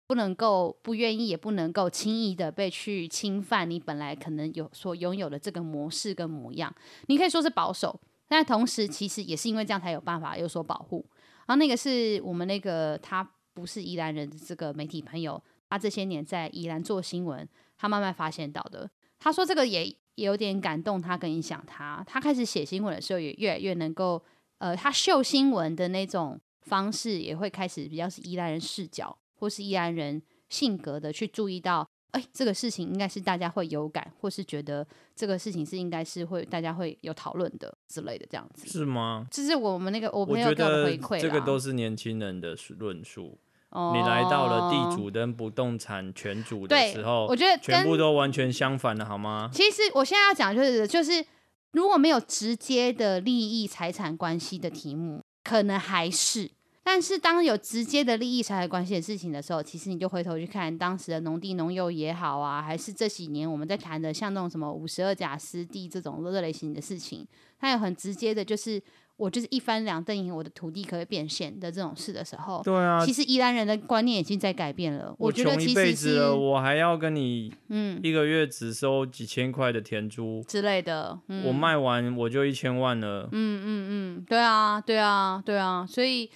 [0.07, 6.73] 不能够不愿意，也不能够轻易的被去侵犯你本来可能有所拥有的这个模式跟模样。
[7.07, 11.05] 你可以说是保守，但同时其实也是因为这样才有办法有所保护。
[11.47, 15.41] 然后那个是我们那个他不是宜兰人的这个媒体朋友。
[15.67, 17.45] 他这些年在宜兰做新闻，
[17.75, 18.89] 他慢慢发现到的。
[19.19, 22.01] 他说这个也也有点感动他，跟影响他。
[22.07, 24.23] 他开始写新闻的时候，也越来越能够，
[24.59, 34.85] 呃，他秀新闻的那种方式，也会开始比较是宜兰人视角，或是宜兰人性格的去注意到，哎，这个事情应该是大家会有感，或是觉得
[35.15, 38.67] 这个事情是应该是会大家会有讨论的之类的这样子。
[38.67, 39.25] 是吗？
[39.29, 41.19] 这是我们那个我朋友给我的回馈。
[41.19, 43.37] 这个都是年轻人的论述。
[43.71, 49.49] 哦、你来到了地主跟不动产权主的时候，我觉得全部都完全相反了，好吗？
[49.51, 51.25] 其实我现在要讲就是就是，
[51.71, 56.51] 如果没有直接的利益财产关系的题目，可能还是。
[56.87, 67.25] 但是当有直接的利益财产关系的事情的时候，其实你就回头去看当时的农地农友也好啊，还是这几年我们在谈的像那种什么五十二甲湿地这种这类型的事情，
[67.59, 68.79] 它有很直接的，就是
[69.17, 75.15] 我就是一翻两瞪眼，我的土地可以变现的这种事的时候，对啊，其实宜兰人的观念已经在改变了。
[75.17, 83.27] 我觉得一辈子了，我还要跟你嗯一个月只收几千块的田租之类的，嗯、我卖完我就一千万了。
[83.31, 86.29] 嗯嗯嗯，对啊对啊对啊，所以。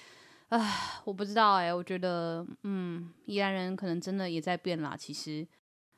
[0.50, 4.96] 唉，我不知道哎、欸，我觉得，嗯，宜兰人可能真的也在变啦。
[4.98, 5.48] 其实，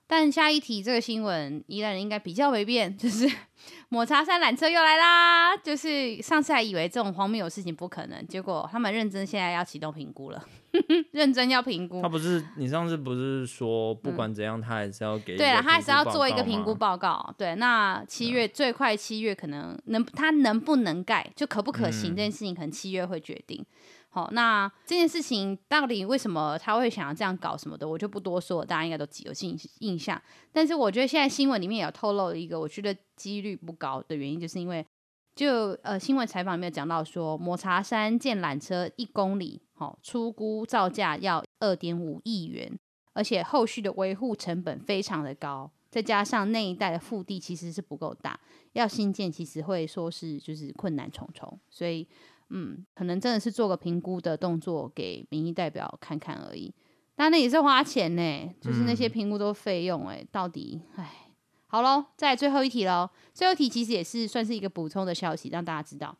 [0.05, 3.29] 但下一题这个新闻，宜兰人应该比较没变，就是
[3.87, 5.55] 抹茶山缆车又来啦。
[5.55, 10.45] 就是上次还以为这种荒谬的事情不可能，结果他们认真现在要启动评估了，
[11.11, 12.01] 认真要评估。
[12.01, 15.37] 他不是你上次不是说不管怎样，他还是要给？
[15.37, 17.33] 对了，他还是要做一个评估报告。
[17.37, 23.65] 对，那七月最快七月可能能，他能不能盖，就可不可行这件事情，可能七月会决定。
[24.13, 30.21] 好，那这件事情到底为什么他会想要这样搞什么的，我就不多说了，大家应该都有印印象。
[30.51, 34.85] 但是我觉得现在新闻里面也有透露一个，我觉得几率不高的原因，就是因为
[35.33, 42.77] 就呃新闻采访里面有讲到说，抹茶山建缆车一公里，好，初估造价要二点五亿元，
[43.13, 48.37] 而且后续的维护成本非常的高，再加上那一带的腹地其实是不够大，
[48.73, 52.05] 要新建其实会说是就是困难重重，所以。
[52.53, 56.73] 嗯，可能真的是做个评估的动作给民意代表看看而已，
[57.15, 61.29] 但那也是花钱呢，就是那些评估都费用哎，到底哎，
[61.67, 66.17] 好喽，再最后一题喽，最后一题其实也是算是一个补充的消息，让大家知道，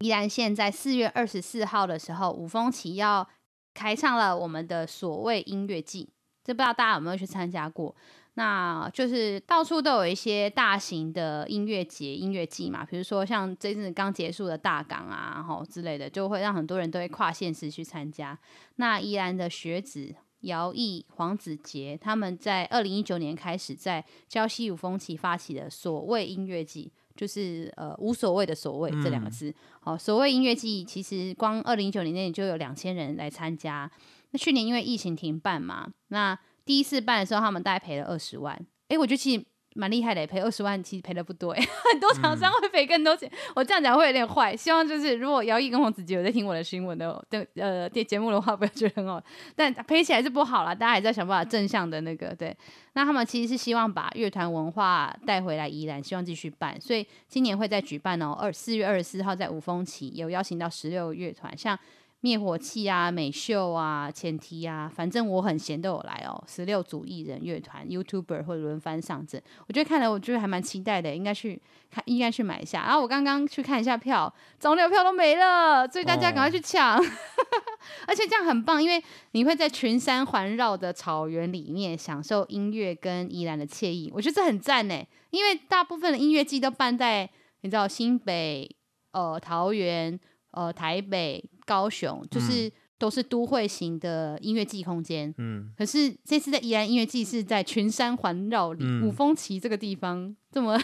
[0.00, 3.28] 宜兰县在四月二十四号的时候，五峰旗要
[3.72, 6.08] 开唱了我们的所谓音乐季，
[6.42, 7.94] 这不知道大家有没有去参加过？
[8.34, 18.38] 那就是到处都有一些大型的音乐节、音乐季嘛，比如说像这阵刚结束的大港啊，然后之类的，就会让很多人都会跨县市去参加。
[18.76, 29.54] 那宜兰的学子姚毅、黄子杰他们在二零一九年开始在礁溪五峰旗发起的所谓音乐季，就是呃无所谓的所谓这两个字。
[29.80, 33.90] 好、嗯，所谓音乐季其实光二零一九年内就有两千人来参加。
[34.30, 38.54] 那去年因为疫情停办嘛，那第一次办的时候，他们大概赔了二十万。
[38.88, 39.44] 哎、欸，我觉得其实
[39.74, 41.54] 蛮厉害的，赔二十万其实赔的不多。
[41.92, 43.26] 很多厂商会赔更多钱。
[43.28, 49.22] 嗯、我这样讲会有点坏，希望就是如果姚毅跟黄子杰有在听我的新闻的对呃电节目的话，不要觉得很好。
[49.56, 52.54] 但赔起来是不好了，大家还是要想办法正向的那个对。
[52.92, 58.36] 那他们其实是希望把乐团文化带回来宜兰，希望继续办，所以今年会再举办哦。
[58.38, 61.78] 二四月二十四号在五峰旗有邀请到十六个乐团，像。
[62.24, 66.40] 灭火器啊，美秀啊，前提啊，反正我很闲都有来哦。
[66.46, 72.82] 十六组艺人乐团，YouTuber 会轮番上阵，我觉得看来，我觉得还蛮期待的，应该去看，应该去买一下。
[72.82, 76.96] 然后我刚刚去看一下票，早鸟票都没了，所以大家赶快去抢。
[78.06, 85.04] 而且这样很棒，因为你会在群山环绕的草原里面享受音乐跟宜兰的惬意，我觉得这很赞呢。
[85.30, 87.28] 因为大部分的音乐季都办在
[87.62, 88.70] 你知道新北、
[89.10, 90.16] 呃桃园、
[90.52, 91.44] 呃台北。
[91.72, 100.78] 高雄就是都是都会型的音乐季空间，嗯，可是这次的宜兰音乐季是在群山环绕里，嗯、五峰旗这个地方这么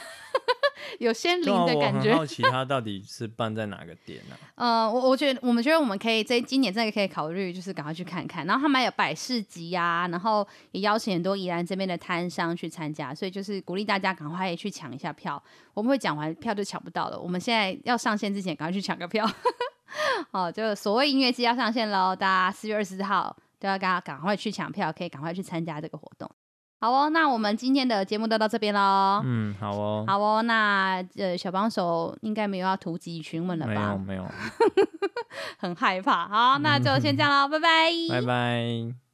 [0.98, 2.12] 有仙灵的感觉。
[2.12, 4.56] 我好奇他到底是办在哪个点呢、啊？
[4.82, 8.47] 呃，我我觉得我们觉得我们可以这今年真的可以考虑，就是赶快去看看。
[8.47, 15.40] 然后他们还有摆市集啊，然后也邀请很多宜兰这边的摊商去参加，所以就是鼓励大家赶快去抢一下票。
[15.74, 19.28] 我们会讲完票就抢不到了，我们现在要上线之前赶快去抢个票。
[20.32, 26.31] 好，就所谓音乐季要上线喽，大家四月二十四号都要赶赶快去抢票，可以赶快去参加这个活动。
[26.81, 29.20] 好哦，那我们今天的节目就到这边喽。
[29.24, 33.73] 嗯，好哦，好哦，那呃小帮手应该没有要突击询问了吧？
[33.73, 34.24] 没有，没有，
[35.59, 36.28] 很害怕。
[36.28, 38.98] 好，那就先这样喽，拜拜，拜拜。